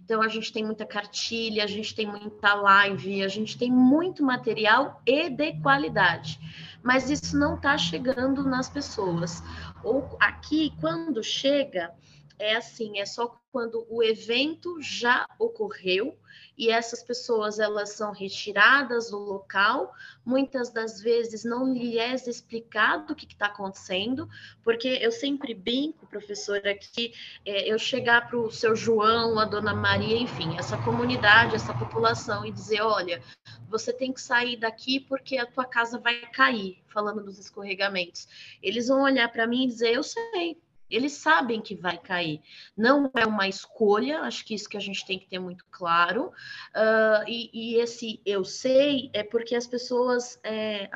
Então, 0.07 0.21
a 0.21 0.29
gente 0.29 0.53
tem 0.53 0.63
muita 0.63 0.85
cartilha, 0.85 1.65
a 1.65 1.67
gente 1.67 1.93
tem 1.93 2.07
muita 2.07 2.53
live, 2.53 3.21
a 3.25 3.27
gente 3.27 3.57
tem 3.57 3.69
muito 3.69 4.23
material 4.23 5.01
e 5.05 5.29
de 5.29 5.51
qualidade 5.59 6.39
mas 6.87 7.09
isso 7.09 7.37
não 7.37 7.55
está 7.55 7.77
chegando 7.77 8.45
nas 8.45 8.69
pessoas. 8.69 9.43
Ou 9.83 10.15
aqui, 10.21 10.73
quando 10.79 11.21
chega, 11.21 11.91
é 12.39 12.56
assim, 12.56 13.00
é 13.00 13.06
só 13.06 13.39
quando 13.52 13.86
o 13.89 14.04
evento 14.04 14.80
já 14.82 15.28
ocorreu 15.39 16.17
e 16.58 16.69
essas 16.69 17.04
pessoas 17.04 17.60
elas 17.60 17.91
são 17.91 18.12
retiradas 18.12 19.12
do 19.12 19.17
local, 19.17 19.93
muitas 20.26 20.71
das 20.71 21.00
vezes 21.00 21.43
não 21.43 21.71
lhes 21.71 21.95
é 21.95 22.13
explicado 22.30 23.13
o 23.13 23.15
que 23.15 23.26
está 23.26 23.45
acontecendo, 23.47 24.28
porque 24.63 24.88
eu 24.88 25.12
sempre 25.12 25.54
brinco, 25.54 26.08
professora, 26.08 26.76
que 26.76 27.13
é, 27.45 27.71
eu 27.71 27.78
chegar 27.78 28.28
para 28.28 28.38
o 28.38 28.52
seu 28.52 28.76
João, 28.76 29.38
a 29.39 29.45
dona 29.45 29.73
Maria, 29.73 30.17
enfim, 30.17 30.58
essa 30.58 30.78
comunidade, 30.78 31.56
essa 31.56 31.73
população 31.73 32.45
e 32.45 32.52
dizer, 32.52 32.82
olha, 32.82 33.21
você 33.69 33.93
tem 33.93 34.12
que 34.12 34.21
sair 34.21 34.58
daqui 34.58 35.00
porque 35.00 35.38
a 35.38 35.45
tua 35.45 35.65
casa 35.65 36.00
vai 36.00 36.21
cair, 36.32 36.84
falando 36.88 37.23
dos 37.23 37.38
escorregamentos. 37.38 38.28
Eles 38.62 38.88
vão 38.88 39.02
olhar 39.02 39.32
para 39.32 39.47
mim 39.47 39.63
e 39.63 39.67
dizer, 39.67 39.93
eu 39.93 40.04
sei, 40.04 40.58
eles 40.89 41.13
sabem 41.13 41.62
que 41.62 41.76
vai 41.76 41.97
cair. 41.97 42.41
Não 42.76 43.12
é 43.15 43.26
uma 43.26 43.47
escolha, 43.47 44.21
acho 44.21 44.45
que 44.45 44.56
isso 44.56 44.69
que 44.69 44.78
a 44.78 44.82
gente 44.82 45.06
tem 45.06 45.19
que 45.19 45.28
ter 45.28 45.39
muito 45.39 45.65
claro. 45.69 46.28
Uh, 46.76 47.28
e, 47.28 47.50
e, 47.54 47.76
esse 47.76 48.21
eu 48.26 48.43
sei 48.43 49.10
é 49.13 49.23
porque 49.23 49.56
as 49.56 49.67
pessoas. 49.67 50.39
É, 50.43 50.89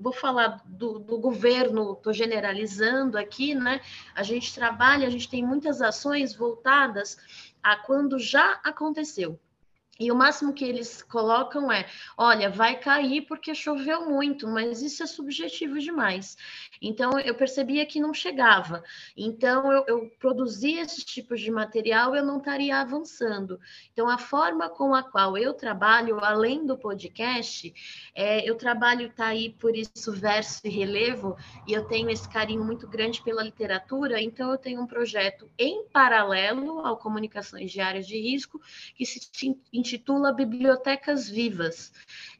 vou 0.00 0.12
falar 0.12 0.62
do, 0.64 0.98
do 0.98 1.18
governo, 1.18 1.92
estou 1.92 2.12
generalizando 2.12 3.18
aqui, 3.18 3.54
né? 3.54 3.80
A 4.14 4.22
gente 4.22 4.54
trabalha, 4.54 5.06
a 5.06 5.10
gente 5.10 5.28
tem 5.28 5.44
muitas 5.44 5.82
ações 5.82 6.34
voltadas 6.34 7.18
a 7.62 7.76
quando 7.76 8.18
já 8.18 8.60
aconteceu. 8.62 9.38
E 10.00 10.12
o 10.12 10.14
máximo 10.14 10.52
que 10.52 10.64
eles 10.64 11.02
colocam 11.02 11.72
é: 11.72 11.84
olha, 12.16 12.48
vai 12.48 12.78
cair 12.78 13.22
porque 13.22 13.52
choveu 13.52 14.08
muito, 14.08 14.46
mas 14.46 14.80
isso 14.80 15.02
é 15.02 15.06
subjetivo 15.06 15.76
demais. 15.80 16.36
Então, 16.80 17.18
eu 17.18 17.34
percebia 17.34 17.84
que 17.84 18.00
não 18.00 18.14
chegava. 18.14 18.84
Então, 19.16 19.72
eu, 19.72 19.84
eu 19.88 20.10
produzia 20.20 20.82
esses 20.82 21.02
tipos 21.04 21.40
de 21.40 21.50
material, 21.50 22.14
eu 22.14 22.24
não 22.24 22.38
estaria 22.38 22.76
avançando. 22.76 23.58
Então, 23.92 24.08
a 24.08 24.18
forma 24.18 24.68
com 24.68 24.94
a 24.94 25.02
qual 25.02 25.36
eu 25.36 25.52
trabalho, 25.52 26.24
além 26.24 26.64
do 26.64 26.78
podcast, 26.78 27.74
é, 28.14 28.48
eu 28.48 28.54
trabalho, 28.54 29.12
tá 29.12 29.26
aí 29.26 29.50
por 29.50 29.76
isso, 29.76 30.12
verso 30.12 30.60
e 30.64 30.70
relevo, 30.70 31.36
e 31.66 31.72
eu 31.72 31.84
tenho 31.86 32.08
esse 32.08 32.28
carinho 32.28 32.64
muito 32.64 32.86
grande 32.86 33.20
pela 33.22 33.42
literatura. 33.42 34.22
Então, 34.22 34.52
eu 34.52 34.58
tenho 34.58 34.80
um 34.80 34.86
projeto 34.86 35.50
em 35.58 35.84
paralelo 35.88 36.86
ao 36.86 36.96
Comunicações 36.96 37.72
Diárias 37.72 38.06
de 38.06 38.16
Risco, 38.16 38.60
que 38.94 39.04
se 39.04 39.18
intitula 39.88 40.32
Bibliotecas 40.32 41.28
Vivas. 41.28 41.90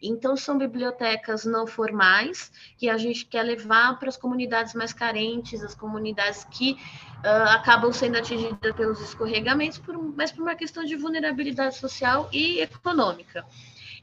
Então, 0.02 0.36
são 0.36 0.58
bibliotecas 0.58 1.46
não 1.46 1.66
formais 1.66 2.52
que 2.76 2.88
a 2.88 2.98
gente 2.98 3.24
quer 3.24 3.42
levar 3.42 3.98
para 3.98 4.10
as 4.10 4.16
comunidades 4.16 4.74
mais 4.74 4.92
carentes, 4.92 5.64
as 5.64 5.74
comunidades 5.74 6.44
que 6.44 6.72
uh, 6.72 7.48
acabam 7.48 7.90
sendo 7.90 8.18
atingidas 8.18 8.76
pelos 8.76 9.00
escorregamentos, 9.00 9.78
por, 9.78 9.96
mas 10.14 10.30
por 10.30 10.42
uma 10.42 10.54
questão 10.54 10.84
de 10.84 10.94
vulnerabilidade 10.94 11.76
social 11.76 12.28
e 12.32 12.60
econômica. 12.60 13.46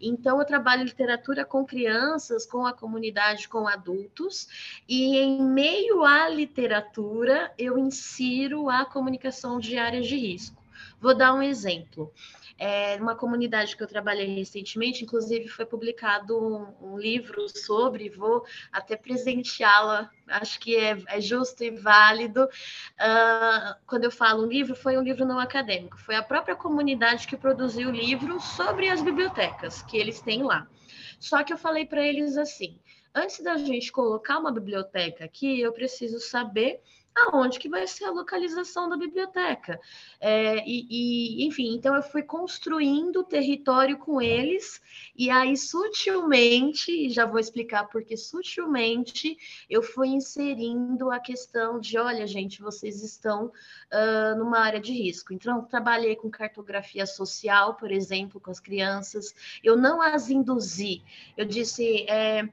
Então, 0.02 0.40
eu 0.40 0.46
trabalho 0.46 0.84
literatura 0.84 1.46
com 1.46 1.64
crianças, 1.64 2.46
com 2.46 2.66
a 2.66 2.74
comunidade, 2.74 3.48
com 3.48 3.68
adultos, 3.68 4.82
e 4.90 5.18
em 5.18 5.42
meio 5.42 6.04
à 6.04 6.28
literatura, 6.28 7.54
eu 7.58 7.78
insiro 7.78 8.70
a 8.70 8.84
comunicação 8.86 9.60
de 9.60 9.78
áreas 9.78 10.08
de 10.08 10.18
risco. 10.18 10.66
Vou 11.00 11.16
dar 11.16 11.34
um 11.34 11.42
exemplo. 11.42 12.12
É, 12.58 12.96
uma 13.02 13.16
comunidade 13.16 13.76
que 13.76 13.84
eu 13.84 13.88
trabalhei 13.88 14.36
recentemente, 14.36 15.04
inclusive 15.04 15.48
foi 15.50 15.66
publicado 15.66 16.38
um, 16.38 16.94
um 16.94 16.98
livro 16.98 17.48
sobre, 17.50 18.10
vou 18.10 18.46
até 18.72 18.96
presenteá-la, 18.96 20.10
acho 20.28 20.60
que 20.60 20.78
é, 20.78 20.98
é, 21.08 21.20
justo 21.20 21.64
e 21.64 21.72
válido. 21.72 22.46
Uh, 22.46 23.76
quando 23.86 24.06
eu 24.06 24.12
falo 24.12 24.44
um 24.44 24.48
livro, 24.48 24.74
foi 24.76 24.98
um 24.98 25.02
livro 25.02 25.26
não 25.26 25.38
acadêmico, 25.38 26.00
foi 26.00 26.16
a 26.16 26.24
própria 26.24 26.56
comunidade 26.56 27.28
que 27.28 27.36
produziu 27.36 27.90
o 27.90 27.92
livro 27.92 28.40
sobre 28.40 28.90
as 28.90 29.02
bibliotecas 29.02 29.82
que 29.82 29.98
eles 29.98 30.22
têm 30.22 30.44
lá. 30.44 30.66
Só 31.20 31.44
que 31.44 31.52
eu 31.52 31.58
falei 31.58 31.86
para 31.86 32.06
eles 32.06 32.38
assim: 32.38 32.80
antes 33.14 33.44
da 33.44 33.58
gente 33.58 33.92
colocar 33.92 34.38
uma 34.40 34.52
biblioteca 34.52 35.26
aqui, 35.26 35.60
eu 35.60 35.74
preciso 35.74 36.20
saber 36.20 36.82
aonde 37.16 37.58
que 37.60 37.70
vai 37.70 37.88
ser 37.88 38.06
a 38.06 38.12
localização 38.12 38.90
da 38.90 38.98
biblioteca. 38.98 39.80
É, 40.20 40.58
e, 40.68 40.86
e, 40.90 41.48
enfim, 41.48 41.74
então 41.74 41.96
eu 41.96 42.04
fui 42.04 42.22
construindo 42.22 43.22
o 43.22 43.24
território 43.24 43.98
com 43.98 44.22
eles, 44.22 44.82
e 45.16 45.30
aí 45.30 45.56
sutilmente, 45.56 47.10
já 47.10 47.26
vou 47.26 47.40
explicar 47.40 47.86
porque 47.86 48.18
sutilmente 48.18 49.38
eu 49.70 49.82
fui 49.82 50.10
inserindo 50.10 51.10
a 51.10 51.20
questão 51.20 51.80
de, 51.80 51.98
olha, 51.98 52.28
gente, 52.28 52.62
vocês 52.62 53.02
estão 53.02 53.46
uh, 53.46 54.38
numa 54.38 54.60
área 54.60 54.80
de 54.80 54.92
risco. 54.92 55.34
Então, 55.34 55.64
trabalhei 55.64 56.16
com 56.16 56.30
cartografia 56.30 57.06
social, 57.06 57.76
por 57.76 57.92
exemplo, 57.92 58.42
com 58.42 58.52
as 58.52 58.60
crianças, 58.60 59.34
eu 59.64 59.78
não 59.78 60.02
as 60.02 60.30
induzi, 60.30 61.02
eu 61.38 61.46
disse. 61.46 62.06
É, 62.10 62.50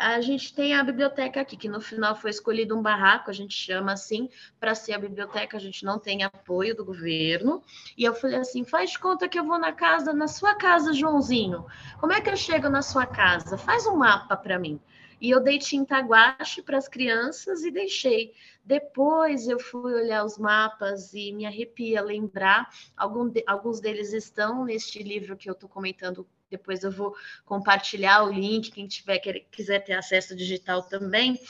a 0.00 0.20
gente 0.20 0.54
tem 0.54 0.74
a 0.74 0.82
biblioteca 0.82 1.40
aqui, 1.40 1.56
que 1.56 1.68
no 1.68 1.80
final 1.80 2.16
foi 2.16 2.30
escolhido 2.30 2.76
um 2.76 2.82
barraco, 2.82 3.30
a 3.30 3.34
gente 3.34 3.54
chama 3.54 3.92
assim, 3.92 4.30
para 4.58 4.74
ser 4.74 4.94
a 4.94 4.98
biblioteca, 4.98 5.56
a 5.56 5.60
gente 5.60 5.84
não 5.84 5.98
tem 5.98 6.22
apoio 6.22 6.74
do 6.74 6.84
governo. 6.84 7.62
E 7.96 8.04
eu 8.04 8.14
falei 8.14 8.38
assim: 8.38 8.64
faz 8.64 8.92
de 8.92 8.98
conta 8.98 9.28
que 9.28 9.38
eu 9.38 9.44
vou 9.44 9.58
na 9.58 9.72
casa, 9.72 10.12
na 10.12 10.26
sua 10.26 10.54
casa, 10.54 10.94
Joãozinho. 10.94 11.66
Como 11.98 12.12
é 12.12 12.20
que 12.20 12.30
eu 12.30 12.36
chego 12.36 12.68
na 12.70 12.82
sua 12.82 13.06
casa? 13.06 13.58
Faz 13.58 13.86
um 13.86 13.96
mapa 13.96 14.36
para 14.36 14.58
mim. 14.58 14.80
E 15.20 15.28
eu 15.28 15.40
dei 15.40 15.58
tinta 15.58 16.00
guache 16.00 16.62
para 16.62 16.78
as 16.78 16.88
crianças 16.88 17.62
e 17.62 17.70
deixei. 17.70 18.32
Depois 18.64 19.48
eu 19.48 19.58
fui 19.58 19.92
olhar 19.92 20.24
os 20.24 20.38
mapas 20.38 21.12
e 21.12 21.30
me 21.32 21.44
arrepia 21.44 22.00
lembrar. 22.00 22.70
Algum 22.96 23.28
de, 23.28 23.44
alguns 23.46 23.80
deles 23.80 24.14
estão 24.14 24.64
neste 24.64 25.02
livro 25.02 25.36
que 25.36 25.50
eu 25.50 25.52
estou 25.52 25.68
comentando 25.68 26.26
depois 26.50 26.82
eu 26.82 26.90
vou 26.90 27.14
compartilhar 27.44 28.24
o 28.24 28.32
link, 28.32 28.70
quem 28.70 28.86
tiver 28.86 29.18
quiser 29.50 29.80
ter 29.80 29.94
acesso 29.94 30.34
digital 30.34 30.82
também, 30.82 31.40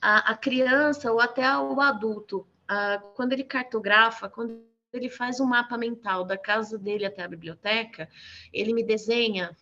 a, 0.00 0.32
a 0.32 0.36
criança 0.36 1.12
ou 1.12 1.20
até 1.20 1.56
o 1.56 1.80
adulto, 1.80 2.46
a, 2.66 2.98
quando 3.14 3.32
ele 3.32 3.44
cartografa, 3.44 4.28
quando 4.28 4.66
ele 4.92 5.08
faz 5.08 5.38
um 5.38 5.46
mapa 5.46 5.76
mental 5.76 6.24
da 6.24 6.36
casa 6.36 6.78
dele 6.78 7.04
até 7.04 7.22
a 7.22 7.28
biblioteca, 7.28 8.08
ele 8.52 8.72
me 8.72 8.82
desenha 8.82 9.56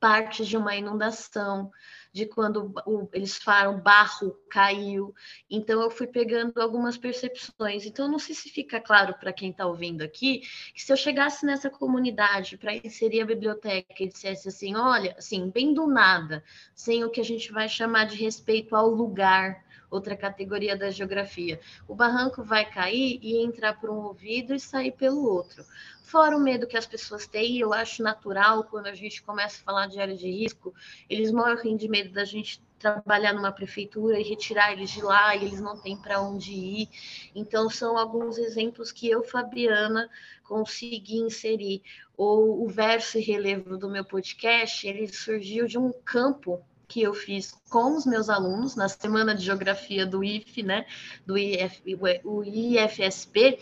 partes 0.00 0.46
de 0.46 0.56
uma 0.56 0.74
inundação, 0.74 1.70
de 2.14 2.26
quando 2.26 2.72
o, 2.86 3.08
eles 3.12 3.36
falam 3.36 3.80
barro 3.80 4.38
caiu. 4.48 5.12
Então 5.50 5.82
eu 5.82 5.90
fui 5.90 6.06
pegando 6.06 6.60
algumas 6.60 6.96
percepções. 6.96 7.84
Então 7.84 8.08
não 8.08 8.20
sei 8.20 8.36
se 8.36 8.48
fica 8.48 8.80
claro 8.80 9.14
para 9.18 9.32
quem 9.32 9.50
está 9.50 9.66
ouvindo 9.66 10.02
aqui 10.02 10.42
que 10.72 10.80
se 10.80 10.92
eu 10.92 10.96
chegasse 10.96 11.44
nessa 11.44 11.68
comunidade 11.68 12.56
para 12.56 12.76
inserir 12.76 13.22
a 13.22 13.26
biblioteca 13.26 14.00
e 14.00 14.06
dissesse 14.06 14.46
assim, 14.48 14.76
olha, 14.76 15.16
assim, 15.18 15.50
bem 15.50 15.74
do 15.74 15.88
nada, 15.88 16.44
sem 16.72 17.04
o 17.04 17.10
que 17.10 17.20
a 17.20 17.24
gente 17.24 17.50
vai 17.50 17.68
chamar 17.68 18.04
de 18.04 18.14
respeito 18.14 18.76
ao 18.76 18.88
lugar, 18.88 19.64
outra 19.94 20.16
categoria 20.16 20.76
da 20.76 20.90
geografia. 20.90 21.60
O 21.86 21.94
barranco 21.94 22.42
vai 22.42 22.64
cair 22.64 23.18
e 23.22 23.42
entrar 23.42 23.80
por 23.80 23.90
um 23.90 23.98
ouvido 23.98 24.54
e 24.54 24.60
sair 24.60 24.92
pelo 24.92 25.24
outro. 25.24 25.64
Fora 26.02 26.36
o 26.36 26.40
medo 26.40 26.66
que 26.66 26.76
as 26.76 26.86
pessoas 26.86 27.26
têm, 27.26 27.58
eu 27.58 27.72
acho 27.72 28.02
natural 28.02 28.64
quando 28.64 28.86
a 28.86 28.94
gente 28.94 29.22
começa 29.22 29.60
a 29.60 29.64
falar 29.64 29.86
de 29.86 29.98
área 29.98 30.16
de 30.16 30.30
risco, 30.30 30.74
eles 31.08 31.32
morrem 31.32 31.76
de 31.76 31.88
medo 31.88 32.12
da 32.12 32.24
gente 32.24 32.62
trabalhar 32.78 33.32
numa 33.32 33.50
prefeitura 33.50 34.20
e 34.20 34.22
retirar 34.22 34.72
eles 34.72 34.90
de 34.90 35.00
lá 35.00 35.34
e 35.34 35.46
eles 35.46 35.60
não 35.60 35.80
têm 35.80 35.96
para 35.96 36.20
onde 36.20 36.52
ir. 36.52 36.88
Então, 37.34 37.70
são 37.70 37.96
alguns 37.96 38.36
exemplos 38.36 38.92
que 38.92 39.08
eu, 39.08 39.24
Fabiana, 39.24 40.10
consegui 40.42 41.16
inserir. 41.16 41.82
O, 42.16 42.64
o 42.64 42.68
verso 42.68 43.18
e 43.18 43.22
relevo 43.22 43.78
do 43.78 43.88
meu 43.88 44.04
podcast, 44.04 44.86
ele 44.86 45.08
surgiu 45.08 45.66
de 45.66 45.78
um 45.78 45.90
campo 46.04 46.62
que 46.94 47.02
eu 47.02 47.12
fiz 47.12 47.60
com 47.68 47.96
os 47.96 48.06
meus 48.06 48.30
alunos 48.30 48.76
na 48.76 48.88
semana 48.88 49.34
de 49.34 49.44
geografia 49.44 50.06
do 50.06 50.22
IF, 50.22 50.62
né, 50.62 50.86
do 51.26 51.36
IF, 51.36 51.82
o 52.22 52.44
IFSP, 52.44 53.58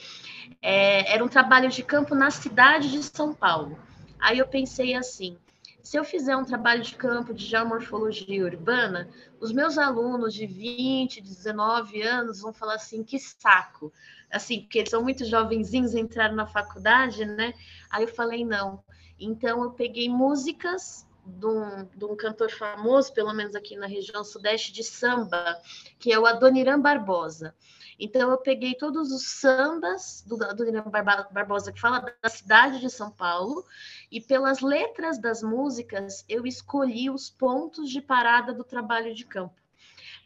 é, 0.61 1.15
era 1.15 1.25
um 1.25 1.29
trabalho 1.29 1.71
de 1.71 1.83
campo 1.83 2.15
na 2.15 2.31
cidade 2.31 2.91
de 2.91 3.03
São 3.03 3.33
Paulo. 3.33 3.79
Aí 4.21 4.39
eu 4.39 4.47
pensei 4.47 4.95
assim, 4.95 5.39
se 5.83 5.97
eu 5.97 6.05
fizer 6.05 6.37
um 6.37 6.45
trabalho 6.45 6.83
de 6.83 6.95
campo 6.95 7.33
de 7.33 7.47
geomorfologia 7.47 8.45
urbana, 8.45 9.09
os 9.41 9.51
meus 9.51 9.79
alunos 9.79 10.35
de 10.35 10.47
20, 10.47 11.23
19 11.23 12.03
anos 12.03 12.43
vão 12.43 12.53
falar 12.53 12.75
assim, 12.75 13.03
que 13.03 13.19
saco. 13.19 13.91
Assim, 14.31 14.61
porque 14.61 14.81
eles 14.81 14.91
são 14.91 15.03
muito 15.03 15.25
jovenzinhos, 15.25 15.95
entraram 15.95 16.35
na 16.35 16.47
faculdade, 16.47 17.25
né? 17.25 17.55
Aí 17.91 18.03
eu 18.03 18.09
falei, 18.09 18.45
não. 18.45 18.85
Então 19.19 19.63
eu 19.63 19.71
peguei 19.71 20.11
músicas 20.11 21.07
de 21.25 21.47
um, 21.47 21.85
de 21.85 22.05
um, 22.05 22.17
cantor 22.17 22.51
famoso, 22.51 23.13
pelo 23.13 23.33
menos 23.33 23.55
aqui 23.55 23.77
na 23.77 23.87
região 23.87 24.25
sudeste, 24.25 24.73
de 24.73 24.83
samba, 24.83 25.61
que 25.99 26.13
é 26.13 26.19
o 26.19 26.27
Adoniran 26.27 26.81
Barbosa. 26.81 27.55
Então, 27.99 28.31
eu 28.31 28.39
peguei 28.39 28.75
todos 28.75 29.13
os 29.13 29.23
sambas 29.27 30.25
do 30.27 30.43
Adoniran 30.43 30.85
Barbosa, 31.31 31.73
que 31.73 31.81
fala 31.81 32.01
da 32.21 32.29
cidade 32.29 32.81
de 32.81 32.91
São 32.91 33.11
Paulo, 33.11 33.65
e 34.11 34.21
pelas 34.21 34.61
letras 34.61 35.19
das 35.19 35.43
músicas, 35.43 36.25
eu 36.29 36.45
escolhi 36.45 37.09
os 37.09 37.31
pontos 37.31 37.89
de 37.89 38.01
parada 38.01 38.53
do 38.53 38.65
trabalho 38.65 39.15
de 39.15 39.25
campo. 39.25 39.62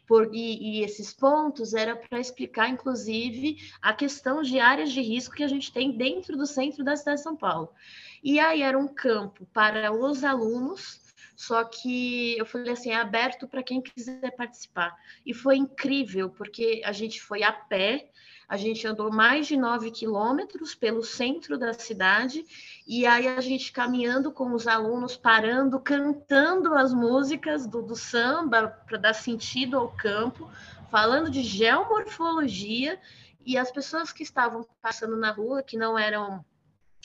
Por, 0.07 0.33
e, 0.33 0.79
e, 0.79 0.83
esses 0.83 1.13
pontos 1.13 1.73
era 1.73 1.93
para 1.95 2.19
explicar, 2.19 2.69
inclusive, 2.69 3.57
a 3.81 3.93
questão 3.93 4.41
de 4.41 4.57
áreas 4.57 4.91
de 4.91 5.01
risco 5.01 5.35
que 5.35 5.43
a 5.43 5.47
gente 5.47 5.71
tem 5.71 5.91
dentro 5.91 6.37
do 6.37 6.47
centro 6.47 6.83
da 6.83 6.95
cidade 6.95 7.17
de 7.17 7.23
São 7.23 7.35
Paulo. 7.35 7.69
E 8.23 8.39
aí 8.39 8.61
era 8.61 8.77
um 8.77 8.87
campo 8.87 9.45
para 9.53 9.91
os 9.91 10.23
alunos, 10.23 11.01
só 11.35 11.63
que 11.65 12.37
eu 12.37 12.45
falei 12.45 12.71
assim, 12.71 12.91
é 12.91 12.95
aberto 12.95 13.47
para 13.47 13.61
quem 13.61 13.81
quiser 13.81 14.35
participar. 14.35 14.95
E 15.25 15.33
foi 15.33 15.57
incrível, 15.57 16.29
porque 16.29 16.81
a 16.85 16.93
gente 16.93 17.21
foi 17.21 17.43
a 17.43 17.51
pé, 17.51 18.09
a 18.47 18.55
gente 18.55 18.87
andou 18.87 19.11
mais 19.11 19.45
de 19.45 19.57
nove 19.57 19.91
quilômetros 19.91 20.73
pelo 20.73 21.03
centro 21.03 21.57
da 21.57 21.73
cidade, 21.73 22.45
e 22.87 23.05
aí 23.05 23.27
a 23.27 23.41
gente 23.41 23.71
caminhando 23.71 24.31
com 24.31 24.53
os 24.53 24.67
alunos, 24.67 25.17
parando, 25.17 25.79
cantando 25.79 26.73
as 26.73 26.93
músicas 26.93 27.67
do, 27.67 27.81
do 27.81 27.95
samba 27.95 28.69
para 28.87 28.97
dar 28.97 29.13
sentido 29.13 29.77
ao 29.77 29.89
campo, 29.89 30.49
falando 30.89 31.29
de 31.29 31.41
geomorfologia, 31.41 32.99
e 33.45 33.57
as 33.57 33.71
pessoas 33.71 34.11
que 34.11 34.23
estavam 34.23 34.65
passando 34.81 35.17
na 35.17 35.31
rua, 35.31 35.61
que 35.61 35.77
não 35.77 35.97
eram 35.97 36.43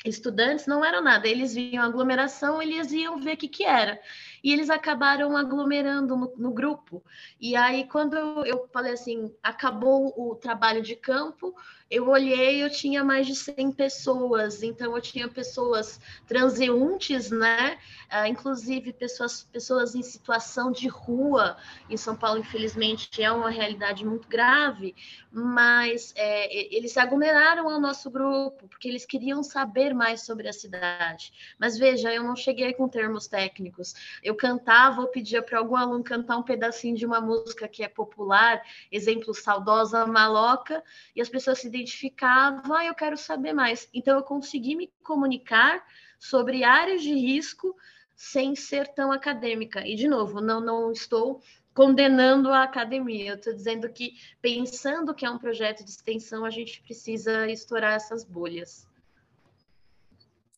estudantes, 0.04 0.66
não 0.66 0.84
eram 0.84 1.02
nada, 1.02 1.26
eles 1.28 1.54
viam 1.54 1.84
aglomeração, 1.84 2.62
eles 2.62 2.92
iam 2.92 3.20
ver 3.20 3.34
o 3.34 3.36
que, 3.36 3.48
que 3.48 3.64
era 3.64 4.00
e 4.42 4.52
eles 4.52 4.70
acabaram 4.70 5.36
aglomerando 5.36 6.16
no, 6.16 6.34
no 6.36 6.52
grupo. 6.52 7.02
E 7.40 7.54
aí, 7.54 7.84
quando 7.84 8.16
eu, 8.44 8.68
falei 8.72 8.92
assim, 8.92 9.32
acabou 9.42 10.12
o 10.16 10.34
trabalho 10.34 10.82
de 10.82 10.96
campo, 10.96 11.54
eu 11.92 12.08
olhei, 12.08 12.62
eu 12.62 12.70
tinha 12.70 13.04
mais 13.04 13.26
de 13.26 13.36
100 13.36 13.72
pessoas, 13.72 14.62
então 14.62 14.96
eu 14.96 15.02
tinha 15.02 15.28
pessoas 15.28 16.00
transeuntes, 16.26 17.30
né? 17.30 17.78
Uh, 18.10 18.26
inclusive 18.26 18.94
pessoas, 18.94 19.42
pessoas 19.42 19.94
em 19.94 20.02
situação 20.02 20.72
de 20.72 20.88
rua. 20.88 21.56
Em 21.90 21.96
São 21.98 22.16
Paulo, 22.16 22.40
infelizmente, 22.40 23.22
é 23.22 23.30
uma 23.30 23.50
realidade 23.50 24.06
muito 24.06 24.26
grave, 24.26 24.94
mas 25.30 26.14
é, 26.16 26.74
eles 26.74 26.92
se 26.92 26.98
aglomeraram 26.98 27.68
ao 27.68 27.78
nosso 27.78 28.10
grupo, 28.10 28.66
porque 28.68 28.88
eles 28.88 29.04
queriam 29.04 29.42
saber 29.42 29.94
mais 29.94 30.22
sobre 30.22 30.48
a 30.48 30.52
cidade. 30.52 31.30
Mas 31.58 31.76
veja, 31.76 32.10
eu 32.12 32.24
não 32.24 32.34
cheguei 32.34 32.72
com 32.72 32.88
termos 32.88 33.26
técnicos. 33.26 33.94
Eu 34.22 34.31
cantava 34.34 35.00
ou 35.00 35.08
pedia 35.08 35.42
para 35.42 35.58
algum 35.58 35.76
aluno 35.76 36.02
cantar 36.02 36.36
um 36.36 36.42
pedacinho 36.42 36.96
de 36.96 37.06
uma 37.06 37.20
música 37.20 37.68
que 37.68 37.82
é 37.82 37.88
popular, 37.88 38.62
exemplo, 38.90 39.34
Saudosa 39.34 40.06
Maloca, 40.06 40.82
e 41.14 41.20
as 41.20 41.28
pessoas 41.28 41.60
se 41.60 41.66
identificava, 41.66 42.78
ah, 42.78 42.84
eu 42.84 42.94
quero 42.94 43.16
saber 43.16 43.52
mais. 43.52 43.88
Então, 43.92 44.16
eu 44.16 44.22
consegui 44.22 44.76
me 44.76 44.92
comunicar 45.02 45.84
sobre 46.18 46.64
áreas 46.64 47.02
de 47.02 47.12
risco 47.12 47.76
sem 48.14 48.54
ser 48.54 48.88
tão 48.88 49.10
acadêmica. 49.10 49.86
E, 49.86 49.94
de 49.94 50.06
novo, 50.06 50.40
não, 50.40 50.60
não 50.60 50.92
estou 50.92 51.40
condenando 51.74 52.50
a 52.50 52.62
academia, 52.62 53.30
eu 53.30 53.36
estou 53.36 53.54
dizendo 53.54 53.88
que, 53.88 54.14
pensando 54.40 55.14
que 55.14 55.24
é 55.24 55.30
um 55.30 55.38
projeto 55.38 55.82
de 55.82 55.90
extensão, 55.90 56.44
a 56.44 56.50
gente 56.50 56.82
precisa 56.82 57.48
estourar 57.48 57.94
essas 57.94 58.24
bolhas. 58.24 58.86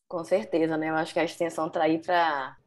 Com 0.07 0.23
certeza, 0.23 0.77
né? 0.77 0.89
Eu 0.89 0.95
acho 0.95 1.13
que 1.13 1.19
a 1.19 1.23
extensão 1.23 1.67
está 1.67 1.83
aí 1.83 1.97
para 1.97 2.57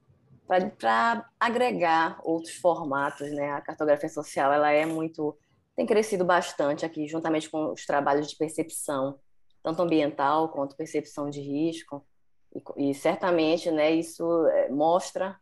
para 0.49 1.29
agregar 1.39 2.19
outros 2.25 2.55
formatos, 2.57 3.31
né? 3.33 3.51
A 3.51 3.61
cartografia 3.61 4.09
social 4.09 4.53
ela 4.53 4.71
é 4.71 4.87
muito 4.87 5.37
tem 5.77 5.87
crescido 5.87 6.25
bastante 6.25 6.85
aqui, 6.85 7.07
juntamente 7.07 7.49
com 7.49 7.71
os 7.71 7.87
trabalhos 7.87 8.29
de 8.29 8.37
percepção, 8.37 9.17
tanto 9.63 9.81
ambiental 9.81 10.49
quanto 10.49 10.75
percepção 10.75 11.31
de 11.31 11.41
risco. 11.41 12.05
E, 12.53 12.91
e 12.91 12.95
certamente 12.95 13.71
né, 13.71 13.93
isso 13.93 14.45
é, 14.49 14.69
mostra 14.71 15.39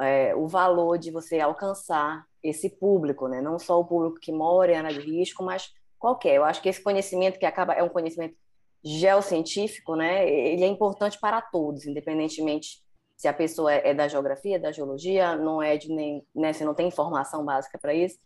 é, 0.00 0.34
o 0.34 0.48
valor 0.48 0.98
de 0.98 1.12
você 1.12 1.38
alcançar 1.38 2.26
esse 2.42 2.68
público, 2.68 3.28
né? 3.28 3.40
não 3.40 3.56
só 3.56 3.78
o 3.78 3.84
público 3.84 4.18
que 4.18 4.32
mora 4.32 4.72
em 4.72 4.76
área 4.76 4.92
de 4.92 5.00
risco, 5.00 5.44
mas 5.44 5.70
qualquer. 5.96 6.34
Eu 6.34 6.44
acho 6.44 6.60
que 6.60 6.68
esse 6.68 6.82
conhecimento 6.82 7.38
que 7.38 7.46
acaba 7.46 7.72
é 7.74 7.82
um 7.82 7.88
conhecimento 7.88 8.36
geocientífico, 8.82 9.94
né? 9.94 10.28
ele 10.28 10.64
é 10.64 10.68
importante 10.68 11.20
para 11.20 11.40
todos, 11.40 11.86
independentemente 11.86 12.82
se 13.18 13.26
a 13.26 13.32
pessoa 13.32 13.72
é, 13.72 13.90
é 13.90 13.94
da 13.94 14.06
geografia, 14.06 14.60
da 14.60 14.70
geologia, 14.70 15.36
não 15.36 15.60
é 15.60 15.76
de 15.76 15.90
nem, 15.92 16.24
né, 16.34 16.52
você 16.52 16.64
não 16.64 16.72
tem 16.72 16.86
informação 16.86 17.44
básica 17.44 17.76
para 17.76 17.92
isso. 17.92 18.16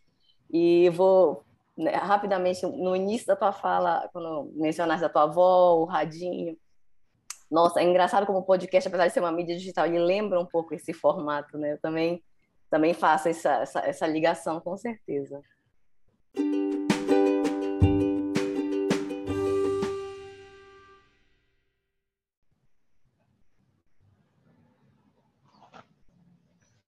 E 0.51 0.91
vou 0.91 1.43
né, 1.77 1.93
rapidamente 1.93 2.65
no 2.67 2.95
início 2.95 3.27
da 3.27 3.35
tua 3.35 3.53
fala, 3.53 4.09
quando 4.13 4.53
mencionaste 4.55 5.03
a 5.03 5.09
tua 5.09 5.23
avó, 5.23 5.79
o 5.79 5.87
radinho. 5.87 6.59
Nossa, 7.51 7.81
é 7.81 7.85
engraçado 7.85 8.27
como 8.27 8.41
o 8.41 8.45
podcast, 8.45 8.87
apesar 8.87 9.07
de 9.07 9.15
ser 9.15 9.21
uma 9.21 9.33
mídia 9.33 9.57
digital, 9.57 9.87
ele 9.87 9.99
lembra 9.99 10.39
um 10.39 10.47
pouco 10.47 10.75
esse 10.75 10.93
formato, 10.93 11.57
né? 11.57 11.73
Eu 11.73 11.79
também 11.79 12.23
também 12.69 12.95
faço 12.95 13.29
essa, 13.29 13.53
essa, 13.63 13.81
essa 13.81 14.07
ligação, 14.07 14.59
com 14.61 14.77
certeza. 14.79 15.43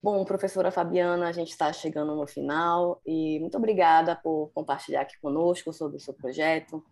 Bom, 0.05 0.23
professora 0.23 0.71
Fabiana, 0.71 1.29
a 1.29 1.33
gente 1.33 1.49
está 1.49 1.73
chegando 1.73 2.14
no 2.14 2.27
final 2.27 3.01
e 3.07 3.40
muito 3.40 3.57
obrigada 3.57 4.14
por 4.14 4.51
compartilhar 4.53 5.01
aqui 5.01 5.19
conosco 5.19 5.73
sobre 5.73 5.97
o 5.97 5.99
seu 5.99 6.12
projeto. 6.12 6.85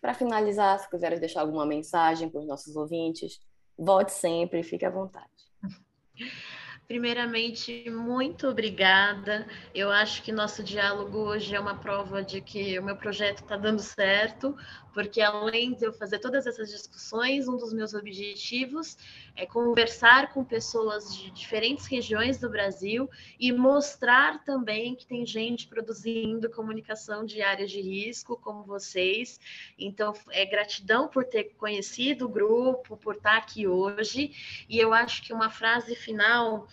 Para 0.00 0.14
finalizar, 0.14 0.78
se 0.78 0.88
quiser 0.88 1.18
deixar 1.18 1.40
alguma 1.40 1.66
mensagem 1.66 2.28
para 2.28 2.40
os 2.40 2.46
nossos 2.46 2.76
ouvintes, 2.76 3.40
volte 3.76 4.12
sempre, 4.12 4.62
fique 4.62 4.84
à 4.84 4.90
vontade. 4.90 5.26
Primeiramente, 6.88 7.88
muito 7.88 8.48
obrigada. 8.48 9.46
Eu 9.74 9.90
acho 9.90 10.22
que 10.22 10.30
nosso 10.30 10.62
diálogo 10.62 11.18
hoje 11.18 11.54
é 11.54 11.60
uma 11.60 11.76
prova 11.76 12.22
de 12.22 12.40
que 12.40 12.78
o 12.78 12.82
meu 12.82 12.96
projeto 12.96 13.38
está 13.38 13.56
dando 13.56 13.80
certo, 13.80 14.54
porque 14.92 15.22
além 15.22 15.72
de 15.72 15.86
eu 15.86 15.92
fazer 15.92 16.18
todas 16.18 16.46
essas 16.46 16.70
discussões, 16.70 17.48
um 17.48 17.56
dos 17.56 17.72
meus 17.72 17.94
objetivos 17.94 18.98
é 19.34 19.46
conversar 19.46 20.34
com 20.34 20.44
pessoas 20.44 21.16
de 21.16 21.30
diferentes 21.30 21.86
regiões 21.86 22.36
do 22.36 22.50
Brasil 22.50 23.08
e 23.40 23.50
mostrar 23.50 24.44
também 24.44 24.94
que 24.94 25.06
tem 25.06 25.24
gente 25.24 25.66
produzindo 25.66 26.50
comunicação 26.50 27.24
de 27.24 27.40
áreas 27.40 27.70
de 27.70 27.80
risco, 27.80 28.36
como 28.36 28.64
vocês. 28.64 29.40
Então, 29.78 30.12
é 30.30 30.44
gratidão 30.44 31.08
por 31.08 31.24
ter 31.24 31.54
conhecido 31.56 32.26
o 32.26 32.28
grupo, 32.28 32.98
por 32.98 33.14
estar 33.14 33.38
aqui 33.38 33.66
hoje. 33.66 34.32
E 34.68 34.78
eu 34.78 34.92
acho 34.92 35.22
que 35.22 35.32
uma 35.32 35.48
frase 35.48 35.96
final 35.96 36.68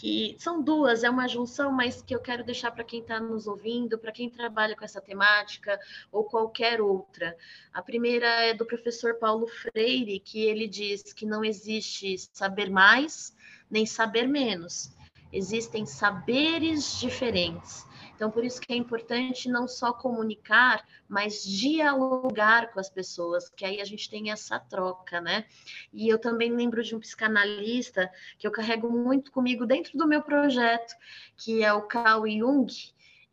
que 0.00 0.36
são 0.38 0.62
duas, 0.62 1.04
é 1.04 1.10
uma 1.10 1.28
junção, 1.28 1.70
mas 1.70 2.02
que 2.02 2.14
eu 2.14 2.20
quero 2.20 2.44
deixar 2.44 2.70
para 2.70 2.84
quem 2.84 3.00
está 3.00 3.20
nos 3.20 3.46
ouvindo, 3.46 3.98
para 3.98 4.12
quem 4.12 4.28
trabalha 4.28 4.76
com 4.76 4.84
essa 4.84 5.00
temática 5.00 5.78
ou 6.10 6.24
qualquer 6.24 6.80
outra. 6.80 7.36
A 7.72 7.82
primeira 7.82 8.26
é 8.26 8.54
do 8.54 8.66
professor 8.66 9.14
Paulo 9.14 9.46
Freire, 9.46 10.20
que 10.20 10.40
ele 10.42 10.66
diz 10.66 11.12
que 11.12 11.26
não 11.26 11.44
existe 11.44 12.16
saber 12.32 12.70
mais 12.70 13.34
nem 13.70 13.86
saber 13.86 14.28
menos, 14.28 14.90
existem 15.32 15.84
saberes 15.84 17.00
diferentes. 17.00 17.84
Então, 18.14 18.30
por 18.30 18.44
isso 18.44 18.60
que 18.60 18.72
é 18.72 18.76
importante 18.76 19.48
não 19.48 19.66
só 19.66 19.92
comunicar, 19.92 20.86
mas 21.08 21.42
dialogar 21.42 22.72
com 22.72 22.78
as 22.78 22.88
pessoas, 22.88 23.48
que 23.48 23.64
aí 23.64 23.80
a 23.80 23.84
gente 23.84 24.08
tem 24.08 24.30
essa 24.30 24.58
troca, 24.58 25.20
né? 25.20 25.44
E 25.92 26.08
eu 26.08 26.18
também 26.18 26.52
lembro 26.52 26.82
de 26.82 26.94
um 26.94 27.00
psicanalista 27.00 28.10
que 28.38 28.46
eu 28.46 28.52
carrego 28.52 28.90
muito 28.90 29.32
comigo 29.32 29.66
dentro 29.66 29.98
do 29.98 30.06
meu 30.06 30.22
projeto, 30.22 30.94
que 31.36 31.62
é 31.62 31.72
o 31.72 31.82
Carl 31.82 32.26
Jung, 32.28 32.72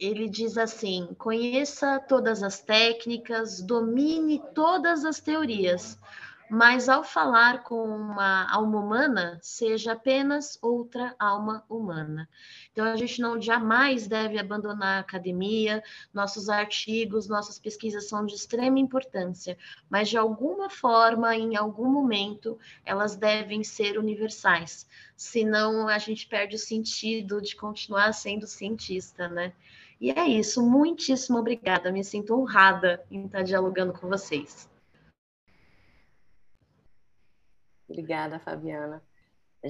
ele 0.01 0.27
diz 0.27 0.57
assim: 0.57 1.09
conheça 1.17 1.99
todas 1.99 2.41
as 2.41 2.59
técnicas, 2.59 3.61
domine 3.61 4.41
todas 4.55 5.05
as 5.05 5.19
teorias, 5.19 5.97
mas 6.51 6.89
ao 6.89 7.01
falar 7.01 7.63
com 7.63 7.81
uma 7.81 8.45
alma 8.51 8.77
humana, 8.77 9.39
seja 9.41 9.93
apenas 9.93 10.59
outra 10.61 11.15
alma 11.17 11.63
humana. 11.69 12.27
Então, 12.73 12.83
a 12.83 12.97
gente 12.97 13.21
não 13.21 13.41
jamais 13.41 14.05
deve 14.05 14.37
abandonar 14.37 14.97
a 14.97 14.99
academia, 14.99 15.81
nossos 16.13 16.49
artigos, 16.49 17.29
nossas 17.29 17.57
pesquisas 17.57 18.09
são 18.09 18.25
de 18.25 18.35
extrema 18.35 18.77
importância, 18.79 19.57
mas 19.89 20.09
de 20.09 20.17
alguma 20.17 20.69
forma, 20.69 21.33
em 21.37 21.55
algum 21.55 21.89
momento, 21.89 22.59
elas 22.83 23.15
devem 23.15 23.63
ser 23.63 23.97
universais, 23.97 24.85
senão 25.15 25.87
a 25.87 25.97
gente 25.99 26.27
perde 26.27 26.57
o 26.57 26.59
sentido 26.59 27.41
de 27.41 27.55
continuar 27.55 28.11
sendo 28.11 28.45
cientista, 28.45 29.29
né? 29.29 29.53
E 30.01 30.11
é 30.11 30.27
isso, 30.27 30.61
muitíssimo 30.61 31.37
obrigada, 31.37 31.93
me 31.93 32.03
sinto 32.03 32.35
honrada 32.35 33.01
em 33.09 33.25
estar 33.25 33.41
dialogando 33.41 33.93
com 33.93 34.09
vocês. 34.09 34.69
Obrigada, 37.91 38.39
Fabiana. 38.39 39.04